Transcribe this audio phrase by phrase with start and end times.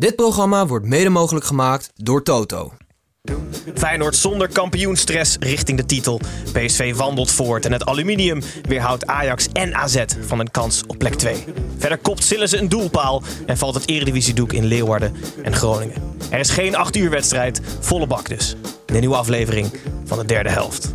[0.00, 2.72] Dit programma wordt mede mogelijk gemaakt door Toto.
[3.74, 6.20] Feyenoord zonder kampioenstress richting de titel.
[6.52, 11.14] PSV wandelt voort en het aluminium weerhoudt Ajax en AZ van een kans op plek
[11.14, 11.44] 2.
[11.78, 16.14] Verder kopt ze een doelpaal en valt het eredivisiedoek in Leeuwarden en Groningen.
[16.30, 18.56] Er is geen 8 uur wedstrijd, volle bak dus.
[18.86, 19.70] De nieuwe aflevering
[20.04, 20.94] van de derde helft.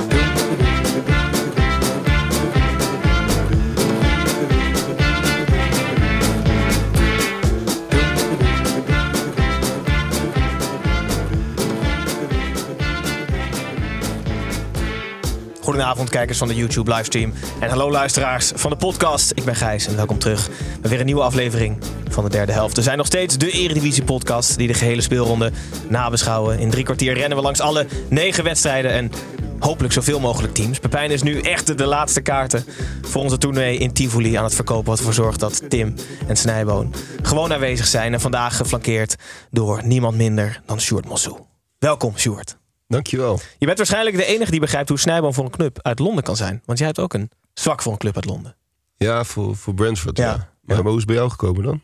[15.71, 19.31] Goedenavond kijkers van de YouTube livestream en hallo luisteraars van de podcast.
[19.35, 20.49] Ik ben Gijs en welkom terug
[20.81, 21.77] bij weer een nieuwe aflevering
[22.09, 22.75] van de derde helft.
[22.75, 25.51] We zijn nog steeds de Eredivisie podcast die de gehele speelronde
[25.87, 26.59] nabeschouwen.
[26.59, 29.11] In drie kwartier rennen we langs alle negen wedstrijden en
[29.59, 30.79] hopelijk zoveel mogelijk teams.
[30.79, 32.65] Pepijn is nu echt de laatste kaarten
[33.01, 34.89] voor onze tournee in Tivoli aan het verkopen.
[34.89, 35.95] Wat ervoor zorgt dat Tim
[36.27, 38.13] en Snijboon gewoon aanwezig zijn.
[38.13, 39.15] En vandaag geflankeerd
[39.51, 41.37] door niemand minder dan Sjoerd Mossou.
[41.77, 42.60] Welkom Sjoerd.
[42.91, 43.39] Dankjewel.
[43.57, 46.35] Je bent waarschijnlijk de enige die begrijpt hoe Snijboom voor een club uit Londen kan
[46.35, 46.61] zijn.
[46.65, 48.55] Want jij hebt ook een zwak voor een club uit Londen.
[48.97, 50.17] Ja, voor, voor Brentford.
[50.17, 50.25] Ja.
[50.25, 50.35] Ja.
[50.61, 51.81] Maar, maar hoe is het bij jou gekomen dan?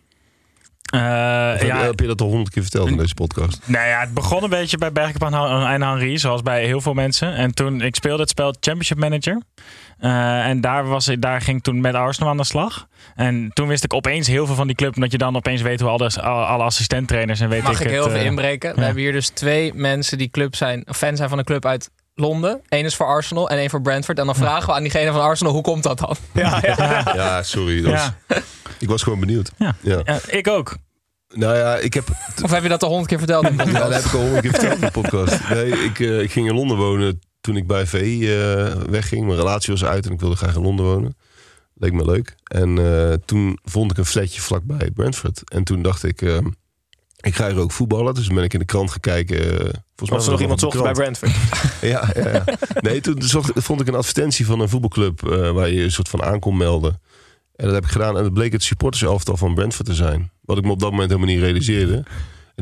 [0.91, 0.99] Eh,
[1.67, 3.59] ja, heb je dat al honderd keer verteld in deze podcast?
[3.65, 5.33] nou ja, het begon een beetje bij Bergkamp
[5.67, 7.33] en Henry, zoals bij heel veel mensen.
[7.35, 9.41] En toen, ik speelde het spel Championship Manager.
[9.99, 12.87] Eh, en daar, was, ik- daar ging ik toen met Arsenal aan de slag.
[13.15, 14.95] En toen wist ik opeens heel veel van die club.
[14.95, 17.93] Omdat je dan opeens weet hoe alle, alle assistenttrainers en weet Mag ik ik het,
[17.93, 18.75] heel even eh, inbreken?
[18.75, 21.65] We hebben hier dus twee mensen die club zijn, of fan zijn van een club
[21.65, 22.61] uit Londen.
[22.69, 24.19] Eén is voor Arsenal en één voor Brentford.
[24.19, 26.15] En dan vragen we aan diegene van Arsenal, hoe komt dat dan?
[26.33, 27.11] Ja, ja.
[27.15, 27.81] Ja, sorry.
[27.81, 28.37] Dat Ja, was-
[28.79, 29.51] ik was gewoon benieuwd.
[29.57, 29.75] Ja.
[29.81, 30.01] Ja.
[30.05, 30.77] ja, ik ook.
[31.33, 32.07] Nou ja, ik heb,
[32.43, 33.49] Of heb je dat al honderd keer verteld?
[33.49, 33.91] in de ja, podcast?
[33.91, 35.49] dat heb ik al honderd keer verteld in de podcast.
[35.49, 39.25] Nee, ik, eh, ik ging in Londen wonen toen ik bij VI eh, wegging.
[39.25, 41.17] Mijn relatie was uit en ik wilde graag in Londen wonen.
[41.73, 42.35] Leek me leuk.
[42.43, 45.41] En eh, toen vond ik een flatje vlakbij Brentford.
[45.51, 46.37] En toen dacht ik, eh,
[47.17, 48.13] ik ga hier ook voetballen.
[48.13, 49.71] Dus toen ben ik in de krant gaan kijken.
[49.97, 50.91] Volgens mij Was er nog iemand zocht bij.
[50.91, 51.31] Brentford?
[51.91, 52.43] Ja, ja, ja.
[52.81, 56.09] Nee, toen zocht, vond ik een advertentie van een voetbalclub eh, waar je een soort
[56.09, 57.01] van aan kon melden.
[57.55, 58.17] En dat heb ik gedaan.
[58.17, 60.31] En het bleek het supporterselftal van Brentford te zijn.
[60.41, 61.93] Wat ik me op dat moment helemaal niet realiseerde.
[61.95, 62.05] En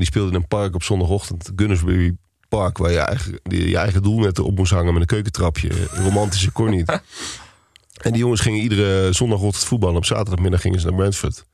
[0.02, 1.52] die speelde in een park op zondagochtend.
[1.56, 2.16] Gunnersbury
[2.50, 2.78] Park.
[2.78, 5.70] Waar je eigen, die, je eigen doelnetten op moest hangen met een keukentrapje.
[5.92, 7.00] Romantische kon niet.
[8.02, 9.96] En die jongens gingen iedere zondagochtend voetballen.
[9.96, 11.46] Op zaterdagmiddag gingen ze naar Brentford.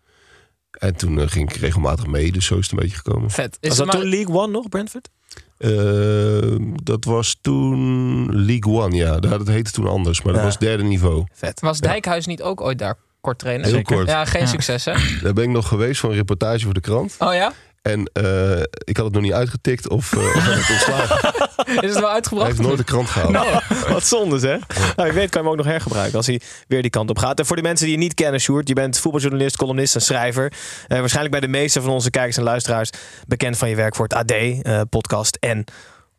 [0.71, 2.31] En toen eh, ging ik regelmatig mee.
[2.31, 3.29] Dus zo is het een beetje gekomen.
[3.31, 3.57] Vet.
[3.59, 5.09] Is Was dat maar- toen League One nog, Brentford?
[5.57, 9.19] Eh, dat was toen League One, ja.
[9.19, 10.47] Dat heette toen anders, maar dat Ja.
[10.47, 11.23] was derde niveau.
[11.33, 11.59] Vet.
[11.59, 13.67] Was Dijkhuis niet ook ooit daar kort trainen?
[13.67, 14.07] Heel kort.
[14.07, 14.47] Ja, geen Ja.
[14.47, 14.93] succes hè?
[15.21, 17.15] Daar ben ik nog geweest voor een reportage voor de krant.
[17.19, 17.51] Oh ja?
[17.81, 21.33] En eh, ik had het nog niet uitgetikt of, eh of hij werd ontslagen.
[21.65, 22.47] Is het wel Hij uitgebracht?
[22.47, 23.63] heeft nooit de krant gehaald.
[23.87, 24.57] Wat zonde, hè?
[24.95, 27.17] Nou, je weet kan je hem ook nog hergebruiken als hij weer die kant op
[27.17, 27.39] gaat.
[27.39, 30.53] En voor de mensen die je niet kennen, Sjoerd, je bent voetbaljournalist, columnist en schrijver.
[30.87, 32.89] Eh, waarschijnlijk bij de meeste van onze kijkers en luisteraars
[33.27, 35.63] bekend van je werk voor het AD, eh, podcast en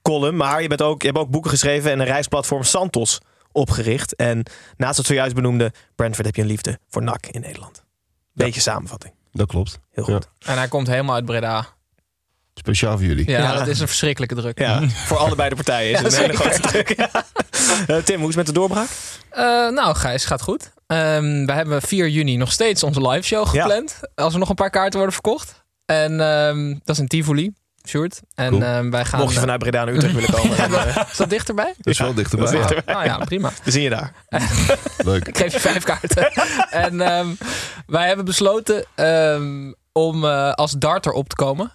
[0.03, 0.37] column.
[0.37, 3.21] Maar je, bent ook, je hebt ook boeken geschreven en een reisplatform Santos
[3.53, 4.17] opgericht.
[4.17, 4.43] En
[4.77, 7.84] naast het zojuist benoemde Brentford heb je een liefde voor NAC in Nederland.
[8.33, 9.12] Beetje samenvatting.
[9.32, 9.78] Dat klopt.
[9.91, 10.28] Heel goed.
[10.47, 11.66] En hij komt helemaal uit Breda.
[12.54, 13.31] Speciaal voor jullie.
[13.31, 13.54] Ja, Ja.
[13.54, 14.59] dat is een verschrikkelijke druk.
[14.59, 16.97] Ja, voor allebei de partijen is het een hele grote druk.
[16.97, 17.10] Ja.
[17.87, 18.88] Eh, Tim, hoe is het met de doorbraak?
[19.31, 20.73] Eh, nou, Gijs, gaat goed.
[20.87, 24.00] Ehm, we hebben 4 juni nog steeds onze live show gepland.
[24.14, 25.64] Als er nog een paar kaarten worden verkocht.
[25.85, 27.52] En ehm, dat is in Tivoli,
[27.88, 28.20] Sjoerd.
[28.34, 28.62] En Cool.
[28.62, 29.20] ehm, wij gaan...
[29.20, 31.75] Mocht je vanuit Breda naar Utrecht willen komen, dan, eh, Is dat dichterbij?
[31.76, 32.46] Dat is wel dichterbij.
[32.46, 32.94] dat is Ja, dichterbij.
[32.94, 33.50] Nou ja, prima.
[33.64, 34.12] we zien je daar.
[35.05, 35.29] leuk.
[35.29, 36.32] Ik geef je vijf kaarten.
[36.70, 37.26] en ehm,
[37.87, 41.73] wij hebben besloten ehm, om eh, als darter op te komen.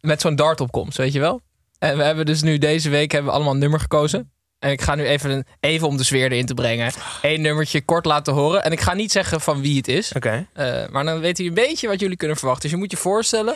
[0.00, 1.40] Met zo'n dartopkomst, weet je wel.
[1.78, 4.32] En we hebben dus nu deze week hebben we allemaal een nummer gekozen.
[4.60, 6.92] En ik ga nu even, even om de sfeer erin te brengen.
[7.22, 8.64] één nummertje kort laten horen.
[8.64, 10.12] En ik ga niet zeggen van wie het is.
[10.16, 10.46] Oké.
[10.52, 12.62] Eh, maar dan weten jullie een beetje wat jullie kunnen verwachten.
[12.62, 13.54] Dus je moet je voorstellen.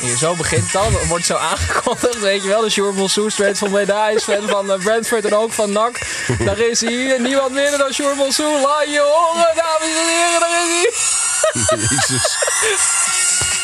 [0.00, 0.90] Hier, zo begint het al.
[0.90, 2.20] Dan wordt zo aangekondigd.
[2.20, 2.60] Weet je wel.
[2.60, 4.08] De Sjoerd Monsoe, straight van Breda.
[4.08, 5.98] is fan van eh, Brentford en ook van NAC.
[6.38, 7.18] Daar is hij.
[7.18, 8.60] Niemand minder dan Sjoerd Monsoe.
[8.60, 10.40] Laat je horen, dames en heren.
[10.40, 11.78] Daar is hij.
[12.08, 13.61] Jezus.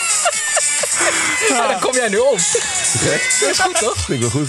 [1.48, 2.36] En dan kom jij nu om.
[2.36, 3.96] Dat is goed, toch?
[3.96, 4.48] Vind ik wel goed.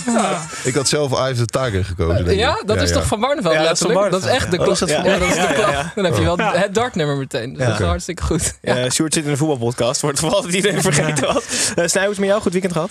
[0.64, 2.16] Ik had zelf Ives de Taker gekozen.
[2.16, 2.38] denk ik.
[2.38, 4.22] Ja, dat is toch van Barneveld Ja, dat is van letterlijk?
[4.22, 5.06] Dat is echt de Barneveld, klap.
[5.06, 5.12] ja.
[5.12, 5.72] Ja, dat is de Ja, ja, klap.
[5.72, 5.92] ja.
[5.96, 7.54] Dan heb je wel het dartnummer meteen.
[7.54, 8.58] Dus dat is hartstikke goed.
[8.62, 8.90] Ja.
[8.90, 10.02] Sjoerd zit in een voetbalpodcast.
[10.02, 11.44] Wordt vooral dat iedereen vergeten was.
[11.76, 12.42] Uh, Snij, hoe is het met jou?
[12.42, 12.90] Goed weekend gehad?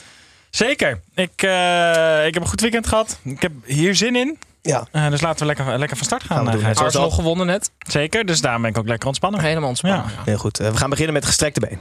[0.50, 1.00] Zeker.
[1.14, 3.18] Ik, eh, ik heb een goed weekend gehad.
[3.24, 4.38] Ik heb hier zin in.
[4.62, 4.86] Ja.
[4.92, 6.46] Eh, dus laten we lekker, lekker van start gaan.
[6.46, 6.60] Gaan.
[6.60, 7.70] Zoals Arsenal al- gewonnen net.
[7.88, 9.40] Zeker, dus daar ben ik ook lekker ontspannen.
[9.40, 10.00] Helemaal ontspannen.
[10.00, 10.10] Ja.
[10.16, 10.22] ja.
[10.24, 10.58] Heel goed.
[10.58, 11.78] We gaan beginnen met gestrekte been.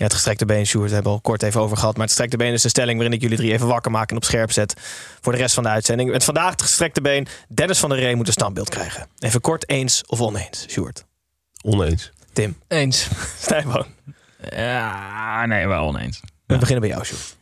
[0.00, 1.92] Ja, het gestrekte been, Sjoerd, hebben we al kort even over gehad.
[1.92, 4.16] Maar het gestrekte been is de stelling waarin ik jullie drie even wakker maak en
[4.16, 4.74] op scherp zet
[5.20, 6.10] voor de rest van de uitzending.
[6.10, 7.26] Met vandaag het gestrekte been.
[7.48, 9.06] Dennis van der Ree moet een standbeeld krijgen.
[9.18, 11.04] Even kort eens of oneens, Sjoerd.
[11.62, 12.10] Oneens.
[12.32, 13.08] Tim, Eens.
[13.42, 13.86] Stijnboon.
[14.50, 16.20] Ja, nee, wel oneens.
[16.46, 17.36] We beginnen bij jou, Sjoerd.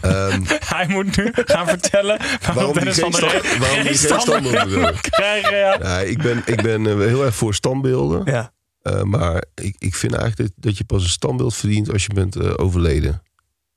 [0.00, 0.42] Ehm,
[0.74, 2.18] Hij moet nu gaan vertellen
[2.54, 5.56] waarom, Dennis van der Ree waarom geen krijgen.
[5.56, 5.78] Ja.
[5.82, 8.22] Ja, ik ben, ik ben eh, heel erg voor standbeelden.
[8.24, 8.54] Ja.
[8.86, 12.14] Eh, maar ik, ik vind eigenlijk dat, dat je pas een standbeeld verdient als je
[12.14, 13.22] bent eh, overleden.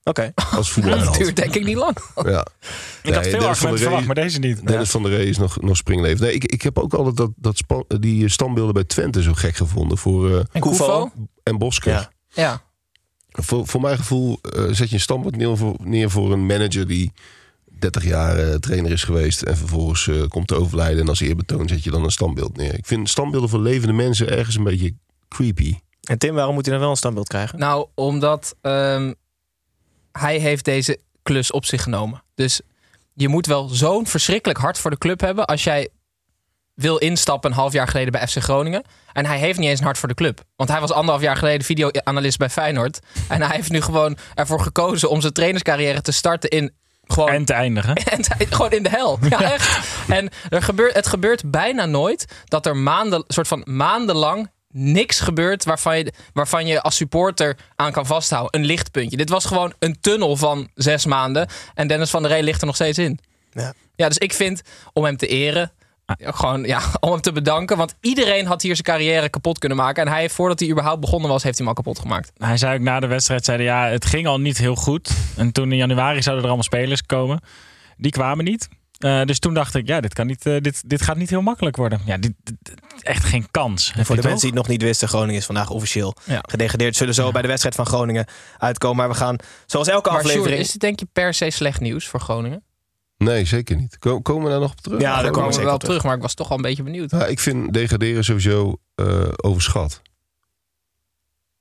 [0.03, 0.31] Oké.
[0.35, 1.17] Als Dat voetbalheld.
[1.17, 1.97] duurt denk ik niet lang.
[2.15, 2.45] Ja.
[3.03, 4.67] Ik had Nee, veel Dennis van argumenten verwacht, Ree- maar deze niet.
[4.67, 6.21] Dennis van der Ree is nog, nog springleven.
[6.25, 9.55] Nee, ik, ik heb ook altijd dat, dat span- die standbeelden bij Twente zo gek
[9.55, 9.97] gevonden.
[9.97, 11.11] Voor, eh, En Koevo?
[11.43, 11.91] En Bosker.
[11.91, 12.11] Ja.
[12.29, 12.61] Ja.
[13.29, 14.39] Voor, voor mijn gevoel
[14.71, 17.11] zet je een standbeeld neer voor, neer voor een manager die
[17.79, 19.41] 30 jaar eh, trainer is geweest.
[19.41, 21.01] En vervolgens eh, komt te overlijden.
[21.01, 22.73] En als eerbetoon zet je dan een standbeeld neer.
[22.73, 24.93] Ik vind standbeelden voor levende mensen ergens een beetje
[25.27, 25.75] creepy.
[26.03, 27.59] En Tim, waarom moet hij dan wel een standbeeld krijgen?
[27.59, 29.13] Nou, omdat ehm,
[30.11, 32.23] hij heeft deze klus op zich genomen.
[32.35, 32.61] Dus
[33.13, 35.89] je moet wel zo'n verschrikkelijk hart voor de club hebben als jij
[36.73, 38.83] wil instappen een half jaar geleden bij FC Groningen.
[39.13, 40.43] En hij heeft niet eens een hart voor de club.
[40.55, 42.99] Want hij was anderhalf jaar geleden videoanalist bij Feyenoord.
[43.27, 46.73] En hij heeft nu gewoon ervoor gekozen om zijn trainerscarrière te starten in
[47.11, 47.95] gewoon En te eindigen.
[48.13, 49.19] en gewoon in de hel.
[49.29, 49.87] Ja, echt.
[50.07, 55.63] En er gebeurt, het gebeurt bijna nooit dat er maanden, soort van maandenlang niks gebeurt
[55.63, 58.59] waarvan je, waarvan je als supporter aan kan vasthouden.
[58.59, 59.17] Een lichtpuntje.
[59.17, 61.47] Dit was gewoon een tunnel van zes maanden.
[61.73, 63.19] En Dennis van der Rey ligt er nog steeds in.
[63.51, 63.73] Ja.
[63.95, 64.61] Ja, dus ik vind
[64.93, 65.71] om hem te eren.
[66.17, 67.77] Gewoon ja, om hem te bedanken.
[67.77, 70.05] Want iedereen had hier zijn carrière kapot kunnen maken.
[70.05, 72.31] En hij heeft voordat hij überhaupt begonnen was, heeft hij hem al kapot gemaakt.
[72.37, 75.09] Hij zei ook na de wedstrijd, zeiden, ja, het ging al niet heel goed.
[75.35, 77.41] En toen in januari zouden er allemaal spelers komen.
[77.97, 78.67] Die kwamen niet.
[78.99, 81.41] Eh, dus toen dacht ik, ja, dit, kan niet, eh, dit, dit gaat niet heel
[81.41, 82.01] makkelijk worden.
[82.05, 82.33] Ja, dit,
[83.01, 83.93] echt geen kans.
[83.95, 86.43] En voor de mensen die het nog niet wisten, Groningen is vandaag officieel Ja.
[86.49, 86.95] gedegradeerd.
[86.95, 88.25] Zullen zo bij de wedstrijd van Groningen
[88.57, 88.97] uitkomen.
[88.97, 89.35] Maar we gaan,
[89.65, 90.59] zoals elke Maar aflevering...
[90.59, 92.63] is dit denk je per se slecht nieuws voor Groningen?
[93.19, 93.97] Nee, zeker niet.
[93.99, 95.01] Ko- Komen we daar nog op terug?
[95.01, 96.03] Ja, daar komen we wel op terug.
[96.03, 97.11] maar ik was toch al een beetje benieuwd.
[97.11, 100.01] Ja, ik vind degraderen sowieso eh, overschat.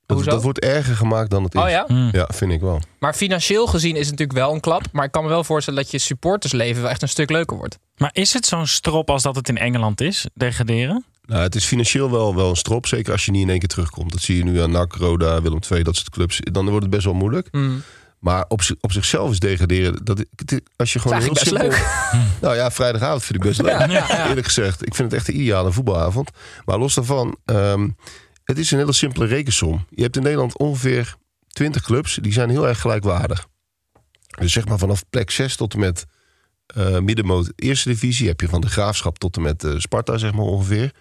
[0.05, 1.61] Dat, wordt erger gemaakt dan het is.
[1.61, 1.83] Oh ja?
[1.87, 2.09] Hmm.
[2.11, 2.81] Ja, vind ik wel.
[2.99, 4.81] Maar financieel gezien is het natuurlijk wel een klap.
[4.91, 7.77] Maar ik kan me wel voorstellen dat je supportersleven wel echt een stuk leuker wordt.
[7.97, 11.05] Maar is het zo'n strop als dat het in Engeland is, degraderen?
[11.25, 12.85] Nou, het is financieel wel, wel een strop.
[12.87, 14.11] Zeker als je niet in één keer terugkomt.
[14.11, 16.39] Dat zie je nu aan NAC, Roda, Willem II, dat soort clubs.
[16.43, 17.47] Dan wordt het best wel moeilijk.
[18.19, 20.05] Maar op, op zichzelf is degraderen...
[20.05, 20.25] Dat,
[20.75, 21.69] als je gewoon is heel best simpel...
[22.41, 23.71] Nou ja, vrijdagavond vind ik best leuk.
[23.71, 24.27] Ja, ja.
[24.27, 24.85] Eerlijk gezegd.
[24.85, 26.29] Ik vind het echt een ideale voetbalavond.
[26.65, 27.37] Maar los daarvan...
[27.45, 27.89] ehm,
[28.43, 29.85] het is een hele simpele rekensom.
[29.89, 31.15] Je hebt in Nederland ongeveer
[31.47, 32.19] 20 clubs.
[32.21, 33.47] Die zijn heel erg gelijkwaardig.
[34.39, 36.05] Dus zeg maar vanaf plek 6 tot en met
[36.65, 38.27] eh middenmoot eerste divisie...
[38.27, 40.91] heb je van de Graafschap tot en met eh, Sparta zeg maar ongeveer.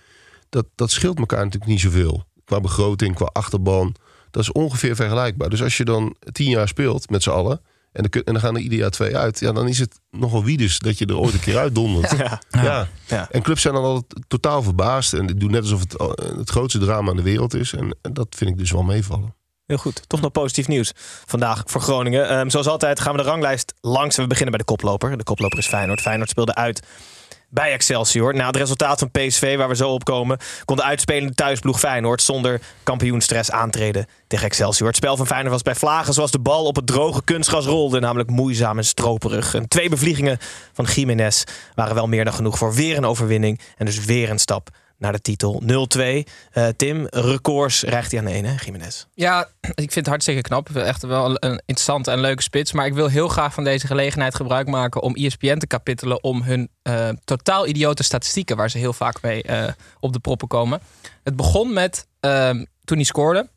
[0.48, 2.24] Dat, dat scheelt elkaar natuurlijk niet zoveel.
[2.44, 3.94] Qua begroting, qua achterban.
[4.30, 5.48] Dat is ongeveer vergelijkbaar.
[5.50, 7.60] Dus als je dan tien jaar speelt met z'n allen...
[7.92, 9.40] En dan, kun- en dan gaan er ieder jaar twee uit.
[9.40, 12.10] Ja, dan is het nogal wiedes dat je er ooit een keer uitdondert.
[12.18, 12.40] Ja.
[12.50, 12.88] Ja.
[13.06, 13.28] Ja.
[13.30, 15.12] En clubs zijn dan altijd totaal verbaasd.
[15.12, 15.94] En doen net alsof het
[16.36, 17.72] het grootste drama in de wereld is.
[17.72, 19.34] En, en dat vind ik dus wel meevallen.
[19.66, 20.02] Heel goed.
[20.08, 20.92] Toch nog positief nieuws
[21.26, 22.28] vandaag voor Groningen.
[22.28, 24.16] Ehm, zoals altijd gaan we de ranglijst langs.
[24.16, 25.16] en We beginnen bij de koploper.
[25.18, 26.00] De koploper is Feyenoord.
[26.00, 26.86] Feyenoord speelde uit
[27.50, 28.34] bij Excelsior.
[28.34, 30.38] Na het resultaat van PSV, waar we zo op komen...
[30.64, 34.86] kon de uitspelende thuisploeg Feyenoord zonder kampioenstress aantreden tegen Excelsior.
[34.88, 38.00] Het spel van Feyenoord was bij vlagen zoals de bal op het droge kunstgras rolde.
[38.00, 39.54] Namelijk moeizaam en stroperig.
[39.54, 40.38] En twee bevliegingen
[40.72, 43.60] van Jiménez waren wel meer dan genoeg voor weer een overwinning.
[43.76, 46.28] En dus weer een stap naar de titel 0-2.
[46.50, 49.04] Eh, Tim, records rijgt hij aan de ene, Jiménez.
[49.14, 50.76] Ja, ik vind het hartstikke knap.
[50.76, 52.72] Echt wel een interessante en leuke spits.
[52.72, 56.42] Maar ik wil heel graag van deze gelegenheid gebruik maken om ESPN te kapitelen om
[56.42, 60.80] hun eh, totaal idiote statistieken, waar ze heel vaak mee eh, op de proppen komen.
[61.22, 63.48] Het begon met ehm, toen hij scoorde.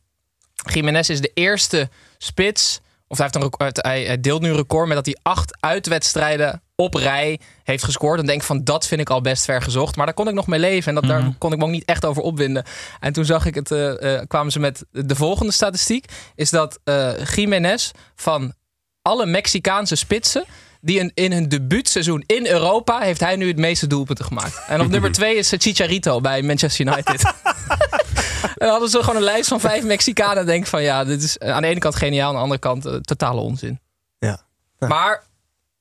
[0.71, 4.95] Jiménez is de eerste spits Of hij, heeft een hij deelt nu een record met
[4.95, 8.17] dat hij acht uitwedstrijden op rij heeft gescoord.
[8.17, 9.95] Dan denk ik van dat vind ik al best ver gezocht.
[9.95, 10.87] Maar daar kon ik nog mee leven.
[10.87, 12.63] En dat, daar kon ik me ook niet echt over opwinden.
[12.99, 16.05] En toen zag ik het, eh, eh, kwamen ze met de volgende statistiek.
[16.35, 18.53] Is dat eh Jiménez van
[19.01, 20.45] alle Mexicaanse spitsen.
[20.83, 24.61] Die in, in hun debuutseizoen in Europa heeft hij nu het meeste doelpunten gemaakt.
[24.67, 27.23] En op nummer twee is Chicharito bij Manchester United.
[28.41, 30.37] en dan hadden ze gewoon een lijst van vijf Mexicanen.
[30.37, 32.59] En denk ik van ja, dit is aan de ene kant geniaal, aan de andere
[32.59, 33.79] kant totale onzin.
[34.19, 34.41] Ja.
[34.79, 35.23] Maar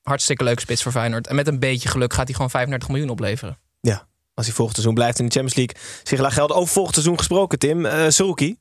[0.01, 1.27] hartstikke leuke spits voor Feyenoord.
[1.27, 3.57] En met een beetje geluk gaat hij gewoon 35 miljoen opleveren.
[3.81, 6.01] Ja, als hij volgend seizoen blijft in de Champions League.
[6.03, 7.85] Zich laat geld over volgend seizoen gesproken, Tim.
[7.85, 8.57] Uh, Saruki.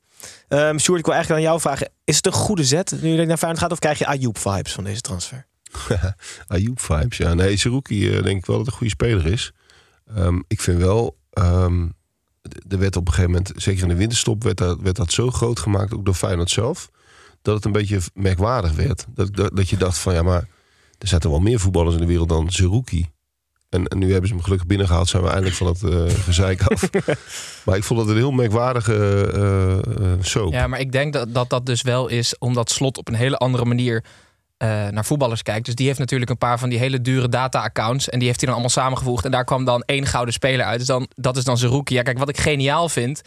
[0.49, 1.89] Um, Sjoerd, ik wil eigenlijk aan jou vragen.
[2.05, 3.73] Is het een goede zet nu je naar Feyenoord gaat?
[3.73, 5.47] Of krijg je Ayoub-vibes van deze transfer?
[6.47, 7.35] Ayoub-vibes, ja.
[7.35, 9.53] Nee, Saruki uh, denk ik wel dat het een goede speler is.
[10.17, 11.19] Um, ik vind wel...
[11.39, 11.99] Um,
[12.69, 15.31] er werd op een gegeven moment, zeker in de winterstop, werd dat, werd dat zo
[15.31, 16.91] groot gemaakt, ook door Feyenoord zelf,
[17.43, 19.07] dat het een beetje merkwaardig werd.
[19.09, 20.47] Dat, dat, dat je dacht van, ja, maar
[21.01, 23.09] er zaten wel meer voetballers in de wereld dan Zerouki.
[23.69, 26.63] En, en, nu hebben ze hem gelukkig binnengehaald, zijn we eindelijk van het uh, gezeik
[26.63, 26.91] af.
[27.65, 28.95] maar ik vond het een heel merkwaardige
[29.35, 30.53] uh, uh, show.
[30.53, 33.37] Ja, maar ik denk dat, dat dat dus wel is omdat Slot op een hele
[33.37, 34.05] andere manier
[34.91, 35.67] naar voetballers kijkt.
[35.67, 38.09] Dus die heeft natuurlijk een paar van die hele dure data-accounts.
[38.09, 39.25] En die heeft hij dan allemaal samengevoegd.
[39.25, 40.79] En daar kwam dan één gouden speler uit.
[40.79, 41.95] Dus dan, dat is dan Zerouki.
[41.95, 43.23] Ja, kijk, wat ik geniaal vind,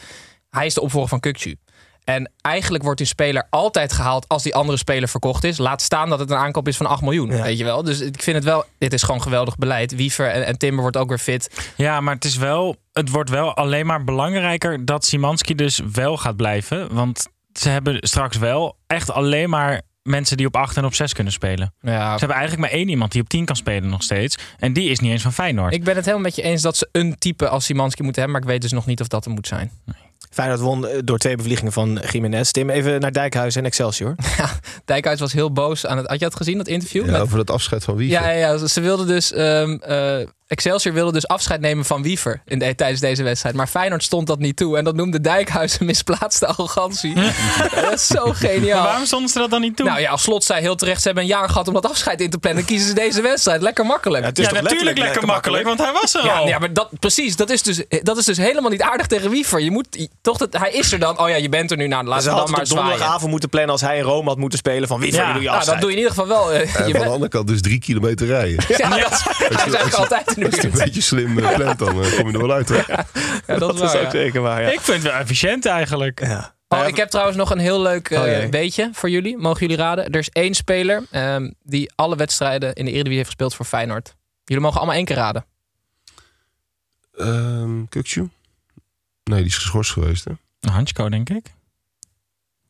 [0.49, 1.55] hij is de opvolger van Kukcu.
[2.03, 5.57] En eigenlijk wordt die speler altijd gehaald als die andere speler verkocht is.
[5.57, 7.29] Laat staan dat het een aankoop is van 8 miljoen.
[7.29, 7.41] Ja.
[7.41, 7.83] Weet je wel?
[7.83, 8.65] Dus ik vind het wel.
[8.77, 9.95] Dit is gewoon geweldig beleid.
[9.95, 11.71] Wiever en, en, Timber wordt ook weer fit.
[11.75, 12.75] Ja, maar het is wel.
[12.91, 16.93] Het wordt wel alleen maar belangrijker dat Simanski dus wel gaat blijven.
[16.93, 21.13] Want ze hebben straks wel echt alleen maar mensen die op 8 en op 6
[21.13, 21.73] kunnen spelen.
[21.81, 22.13] Ja.
[22.13, 24.37] Ze hebben eigenlijk maar één iemand die op 10 kan spelen nog steeds.
[24.57, 25.73] En die is niet eens van Feyenoord.
[25.73, 28.41] Ik ben het helemaal met je eens dat ze een type als Simanski moeten hebben.
[28.41, 29.71] Maar ik weet dus nog niet of dat er moet zijn.
[29.85, 30.02] Nee.
[30.33, 32.51] Feyenoord won door twee bevliegingen van Jiménez.
[32.51, 34.15] Tim, even naar Dijkhuis en Excelsior.
[34.37, 34.49] Ja,
[34.85, 36.07] Dijkhuis was heel boos aan het...
[36.07, 37.05] Had je dat gezien, dat interview?
[37.05, 37.21] Ja, met...
[37.21, 38.21] over het afscheid van Wiever.
[38.21, 39.33] Ja, ja, ja ze wilden dus...
[39.35, 40.17] Um, uh,
[40.53, 43.55] Excelsior wilde dus afscheid nemen van Wiever in de, tijdens deze wedstrijd.
[43.55, 44.77] Maar Feyenoord stond dat niet toe.
[44.77, 47.13] En dat noemde Dijkhuis een misplaatste arrogantie.
[47.81, 48.77] dat is zo geniaal.
[48.77, 49.85] Maar waarom stonden ze dat dan niet toe?
[49.85, 51.01] Nou ja, als Slot zei heel terecht...
[51.01, 52.65] ze hebben een jaar gehad om dat afscheid in te plannen.
[52.65, 53.61] kiezen ze deze wedstrijd.
[53.61, 54.23] Lekker makkelijk.
[54.23, 56.47] Ja, ja natuurlijk lekker, lekker makkelijk, want hij was er ja, al.
[56.47, 57.35] Ja, maar dat, precies.
[57.35, 59.59] Dat is, dus, dat is dus helemaal niet aardig tegen Wiever.
[59.59, 60.37] Je moet toch...
[60.37, 61.19] Dat, hij is er dan.
[61.19, 61.87] Oh ja, je bent er nu.
[61.87, 62.85] Nou, laten we dan maar zwaaien.
[62.85, 64.87] donderdagavond moeten plannen als hij in Rome had moeten spelen.
[64.87, 66.53] Van Wiever, ja, doe je nou, dat doe je in ieder geval wel.
[66.53, 68.63] Uh, en van de andere kant dus drie kilometer rijden.
[68.67, 72.17] Ja, dat, dat is eigenlijk altijd Als je een beetje slim uh, plant, dan uh,
[72.17, 72.67] kom je er wel uit.
[72.67, 73.05] Ja,
[73.45, 74.61] dat, dat is, waar, is ook zeker waar.
[74.61, 74.71] Ja.
[74.71, 76.19] Ik vind het wel efficiënt eigenlijk.
[76.19, 76.55] Ja.
[76.67, 79.37] Oh, ik heb trouwens nog een heel leuk uh, oh, weetje voor jullie.
[79.37, 80.09] Mogen jullie raden?
[80.09, 84.15] Er is één speler um, die alle wedstrijden in de Eredivisie heeft gespeeld voor Feyenoord.
[84.43, 85.45] Jullie mogen allemaal één keer raden.
[87.19, 87.87] Um?
[89.23, 90.31] Nee, die is geschorst geweest, hè?
[90.71, 91.53] Hansko, denk ik.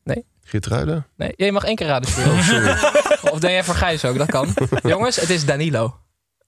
[0.02, 0.24] Nee.
[0.44, 1.06] Geert Ruiden?
[1.16, 2.70] Nee, je mag één keer raden, oh, sorry.
[3.32, 4.54] of deed jij voor Gijs ook, dat kan.
[4.82, 5.98] Jongens, het is Danilo.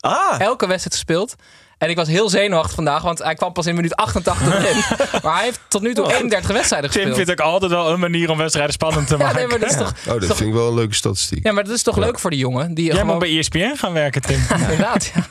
[0.06, 0.40] Ah.
[0.40, 1.34] Elke wedstrijd gespeeld.
[1.78, 4.76] En ik was heel zenuwachtig vandaag, want hij kwam pas in minuut 88 in.
[5.22, 7.14] Maar hij heeft tot nu toe 31 wedstrijden gespeeld.
[7.14, 9.32] Tim vindt ook altijd wel een manier om wedstrijden spannend te maken.
[9.32, 10.36] Ja, nee, maar dat is toch, oh, dat toch...
[10.36, 11.44] vind ik wel een leuke statistiek.
[11.44, 12.00] Ja, maar dat is toch ja.
[12.00, 12.74] leuk voor die jongen.
[12.74, 13.10] Die Jij gewoon...
[13.10, 14.44] moet bij ESPN gaan werken, Tim.
[14.48, 15.26] Ja, inderdaad, ja.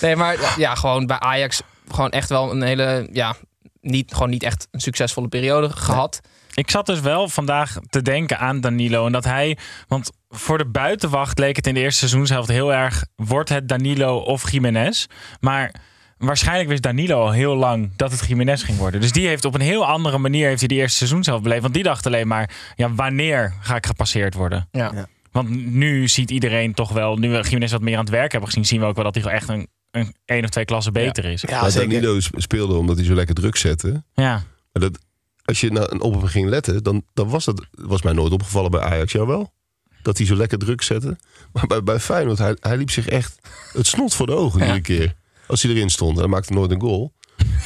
[0.00, 3.08] Nee, maar ja, gewoon bij Ajax gewoon echt wel een hele...
[3.12, 3.36] Ja,
[3.80, 6.20] niet, gewoon niet echt een succesvolle periode gehad.
[6.56, 9.06] Ik zat dus wel vandaag te denken aan Danilo.
[9.06, 9.56] En dat hij...
[9.88, 13.04] Want voor de buitenwacht leek het in de eerste seizoenshelft heel erg...
[13.16, 15.06] Wordt het Danilo of Jiménez?
[15.40, 15.74] Maar
[16.18, 19.00] waarschijnlijk wist Danilo al heel lang dat het Jiménez ging worden.
[19.00, 21.62] Dus die heeft op een heel andere manier heeft hij die eerste seizoenshelft beleefd.
[21.62, 24.68] Want die dacht alleen maar, ja, wanneer ga ik gepasseerd worden?
[24.70, 24.90] Ja.
[24.94, 25.06] ja.
[25.32, 28.50] Want nu ziet iedereen toch wel, nu we Jiménez wat meer aan het werk hebben
[28.50, 30.92] gezien, zien we ook wel dat hij gewoon echt een, een één of twee klassen
[30.92, 31.30] beter ja.
[31.30, 31.44] is.
[31.48, 34.04] Ja, maar Danilo speelde omdat hij zo lekker druk zette.
[34.14, 34.42] Ja.
[34.72, 34.98] Maar dat,
[35.46, 38.70] als je nou op hem ging letten, dan, dan was dat was mij nooit opgevallen
[38.70, 39.12] bij Ajax.
[39.12, 39.52] Jou wel?
[40.02, 41.16] Dat hij zo lekker druk zette.
[41.52, 43.38] Maar bij, bij Feyenoord, hij, hij liep zich echt
[43.72, 45.14] het snot voor de ogen iedere keer.
[45.46, 46.14] Als hij erin stond.
[46.14, 47.12] En hij maakte nooit een goal.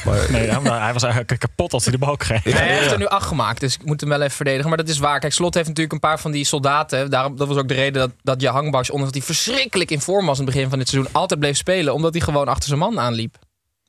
[0.05, 2.43] Maar, nee, hij was eigenlijk kapot als hij de bal kreeg.
[2.43, 4.67] Ja, hij heeft er nu acht gemaakt, dus ik moet hem wel even verdedigen.
[4.67, 5.19] Maar dat is waar.
[5.19, 7.09] Kijk, Slot heeft natuurlijk een paar van die soldaten.
[7.09, 10.25] Daarom, dat was ook de reden dat, dat Jahangbars, ondanks dat hij verschrikkelijk in vorm
[10.25, 11.93] was in het begin van dit seizoen, altijd bleef spelen.
[11.93, 13.37] Omdat hij gewoon achter zijn man aanliep.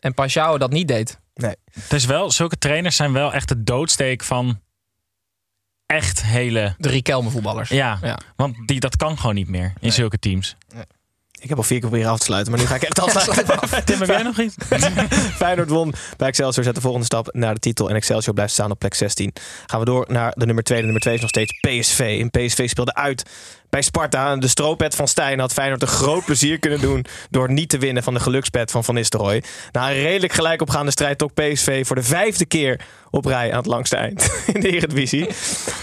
[0.00, 1.20] En Pashao dat niet deed.
[1.34, 1.56] Nee.
[1.72, 4.60] Het is wel, zulke trainers zijn wel echt de doodsteek van
[5.86, 6.74] echt hele...
[6.78, 7.68] De Riquelme voetballers.
[7.68, 9.90] Ja, ja, want die, dat kan gewoon niet meer in nee.
[9.90, 10.56] zulke teams.
[10.74, 10.84] Nee.
[11.42, 13.84] Ik heb al vier keer proberen af te sluiten, maar nu ga ik echt afsluiten.
[13.84, 14.54] Tim, heb jij nog iets?
[15.42, 16.64] Feyenoord won bij Excelsior.
[16.64, 17.88] Zet de volgende stap naar de titel.
[17.88, 19.32] En Excelsior blijft staan op plek 16.
[19.66, 20.78] Gaan we door naar de nummer 2.
[20.78, 22.18] De nummer 2 is nog steeds PSV.
[22.20, 23.22] En PSV speelde uit
[23.70, 24.36] bij Sparta.
[24.36, 27.04] De stroopet van Stijn had Feyenoord een groot plezier kunnen doen...
[27.30, 29.42] door niet te winnen van de gelukspet van Van Nistelrooy.
[29.72, 32.80] Na een redelijk gelijk opgaande strijd trok PSV voor de vijfde keer
[33.10, 35.26] op rij aan het langste eind in de Eredivisie.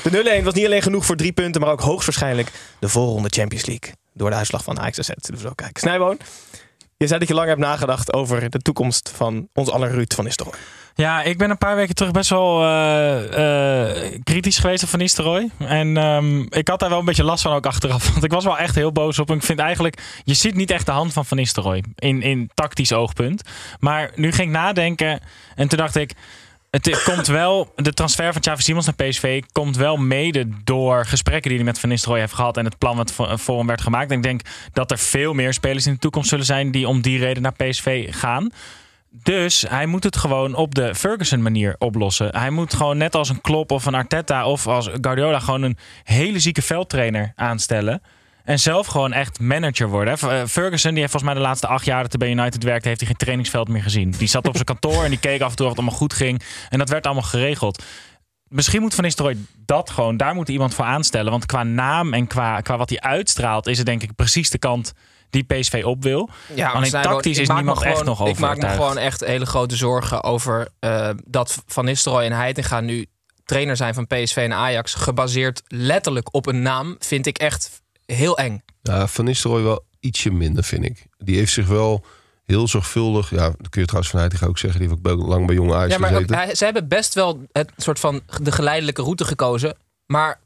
[0.04, 1.62] De 0-1 was niet alleen genoeg voor drie punten...
[1.62, 3.94] maar ook hoogstwaarschijnlijk de voorronde Champions League.
[4.20, 5.10] Door de uitslag van Ajax AZ.
[5.16, 5.82] Dus ook kijken.
[5.82, 6.18] Snijboon,
[6.98, 10.24] je zei dat je lang hebt nagedacht over de toekomst van ons aller Ruud van
[10.24, 10.58] Nistelrooy.
[10.96, 15.00] Ja, ik ben een paar weken terug best wel eh, eh, kritisch geweest op Van
[15.00, 15.50] Nistelrooy.
[15.58, 18.10] En ehm, ik had daar wel een beetje last van ook achteraf.
[18.12, 19.38] Want ik was wel echt heel boos op hem.
[19.38, 22.94] Ik vind eigenlijk, je ziet niet echt de hand van Van Nistelrooy in, in tactisch
[22.94, 23.42] oogpunt.
[23.80, 25.20] Maar nu ging ik nadenken
[25.56, 26.14] en toen dacht ik...
[26.70, 31.50] Het komt wel, de transfer van Xavi Simons naar PSV komt wel mede door gesprekken
[31.50, 33.82] die hij met Van Nistelrooy heeft gehad en het plan wat voor voor hem werd
[33.82, 34.12] gemaakt.
[34.12, 34.42] En ik denk
[34.74, 37.54] dat er veel meer spelers in de toekomst zullen zijn die om die reden naar
[37.54, 38.52] PSV gaan.
[39.10, 42.38] Dus hij moet het gewoon op de Ferguson manier oplossen.
[42.38, 45.78] Hij moet gewoon net als een Klopp of een Arteta of als Guardiola gewoon een
[46.04, 48.02] hele zieke veldtrainer aanstellen.
[48.50, 50.18] En zelf gewoon echt manager worden.
[50.20, 50.48] hè.
[50.48, 53.00] Ferguson, die heeft volgens mij de laatste acht jaar dat hij bij United werkte, heeft
[53.00, 54.12] hij geen trainingsveld meer gezien.
[54.12, 56.14] Die zat op zijn kantoor en die keek af en toe of het allemaal goed
[56.14, 56.42] ging.
[56.70, 57.84] En dat werd allemaal geregeld.
[58.48, 61.32] Misschien moet Van Nistelrooy dat gewoon, daar moet iemand voor aanstellen.
[61.32, 64.58] Want qua naam en qua, qua wat hij uitstraalt, is het denk ik precies de
[64.58, 64.94] kant
[65.30, 66.30] die PSV op wil.
[66.56, 69.46] Ja, Alleen tactisch is niemand echt gewoon- nog over Ik maak me gewoon echt hele
[69.46, 73.06] grote zorgen over eh, dat Van Nistelrooy en Heitinga nu
[73.46, 74.94] trainer zijn van PSV en Ajax.
[74.94, 77.79] Gebaseerd letterlijk op een naam, vind ik echt
[78.14, 78.62] heel eng.
[78.82, 81.06] Ja, Van Nistelrooy wel ietsje minder, vind ik.
[81.18, 82.06] Die heeft zich wel
[82.46, 83.30] heel zorgvuldig...
[83.30, 84.80] Ja, dat kun je trouwens van Heitinga ook zeggen.
[84.80, 86.36] Die heeft ook lang bij jonge Ajax Ja, maar ook, gezeten.
[86.38, 89.78] hij- ze hebben best wel het soort van de geleidelijke route gekozen.
[90.06, 90.40] Maar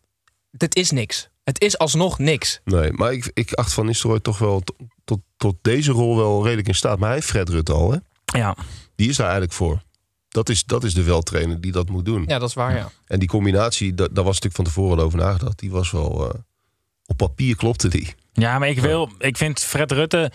[0.52, 1.30] dit is niks.
[1.44, 2.60] Het is alsnog niks.
[2.64, 6.44] Nee, maar ik, ik acht Van Nistelrooy toch wel to- tot, tot deze rol wel
[6.44, 6.98] redelijk in staat.
[7.00, 7.98] Maar hij heeft Fred Rutte al, hè?
[8.38, 8.56] Ja.
[8.96, 9.82] Die is daar eigenlijk voor.
[10.30, 12.24] Dat is, dat is de veldtrainer die dat moet doen.
[12.28, 12.92] Ja, dat is waar, ja.
[13.08, 15.60] En die combinatie, da- daar was natuurlijk van tevoren al over nagedacht.
[15.60, 16.30] Die was wel...
[16.34, 16.40] eh,
[17.06, 18.14] op papier klopte die.
[18.34, 20.32] Ja, maar ik wil, ik vind Fred Rutte.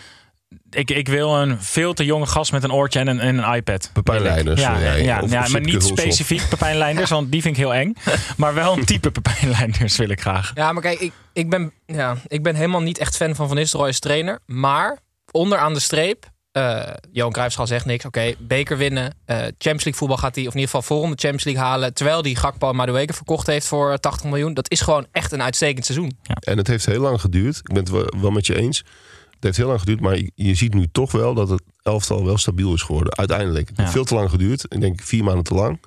[0.69, 3.55] Ik, ik wil een veel te jonge gast met een oortje en een, en een
[3.55, 3.89] iPad.
[3.93, 4.21] Pepijn.
[4.21, 7.93] Leijnders, Ja, ja, ja, maar niet specifiek Pepijn Leinders, want die vind ik heel eng.
[8.37, 10.51] Maar wel een type Pepijn Leinders wil ik graag.
[10.55, 13.57] Ja, maar kijk, ik, ik, ben, ja, ik ben helemaal niet echt fan van Van
[13.57, 14.39] Nistelrooy als trainer.
[14.45, 14.99] Maar
[15.31, 18.05] onderaan de streep, eh Johan Cruijffschaal zegt niks.
[18.05, 19.13] Oké, beker winnen.
[19.25, 21.93] eh, Champions League voetbal gaat hij, of in ieder geval volgende Champions League halen.
[21.93, 24.53] Terwijl die Gakpo en Madueke verkocht heeft voor 80 miljoen.
[24.53, 26.17] Dat is gewoon echt een uitstekend seizoen.
[26.39, 27.57] En het heeft heel lang geduurd.
[27.57, 28.77] Ik ben het wel, met je eens.
[28.77, 32.37] Het heeft heel lang geduurd, maar je, ziet nu toch wel dat het elftal wel
[32.37, 33.17] stabiel is geworden.
[33.17, 33.67] Uiteindelijk.
[33.67, 33.95] Het heeft Ja.
[33.95, 34.65] veel te lang geduurd.
[34.69, 35.81] Ik denk vier maanden te lang.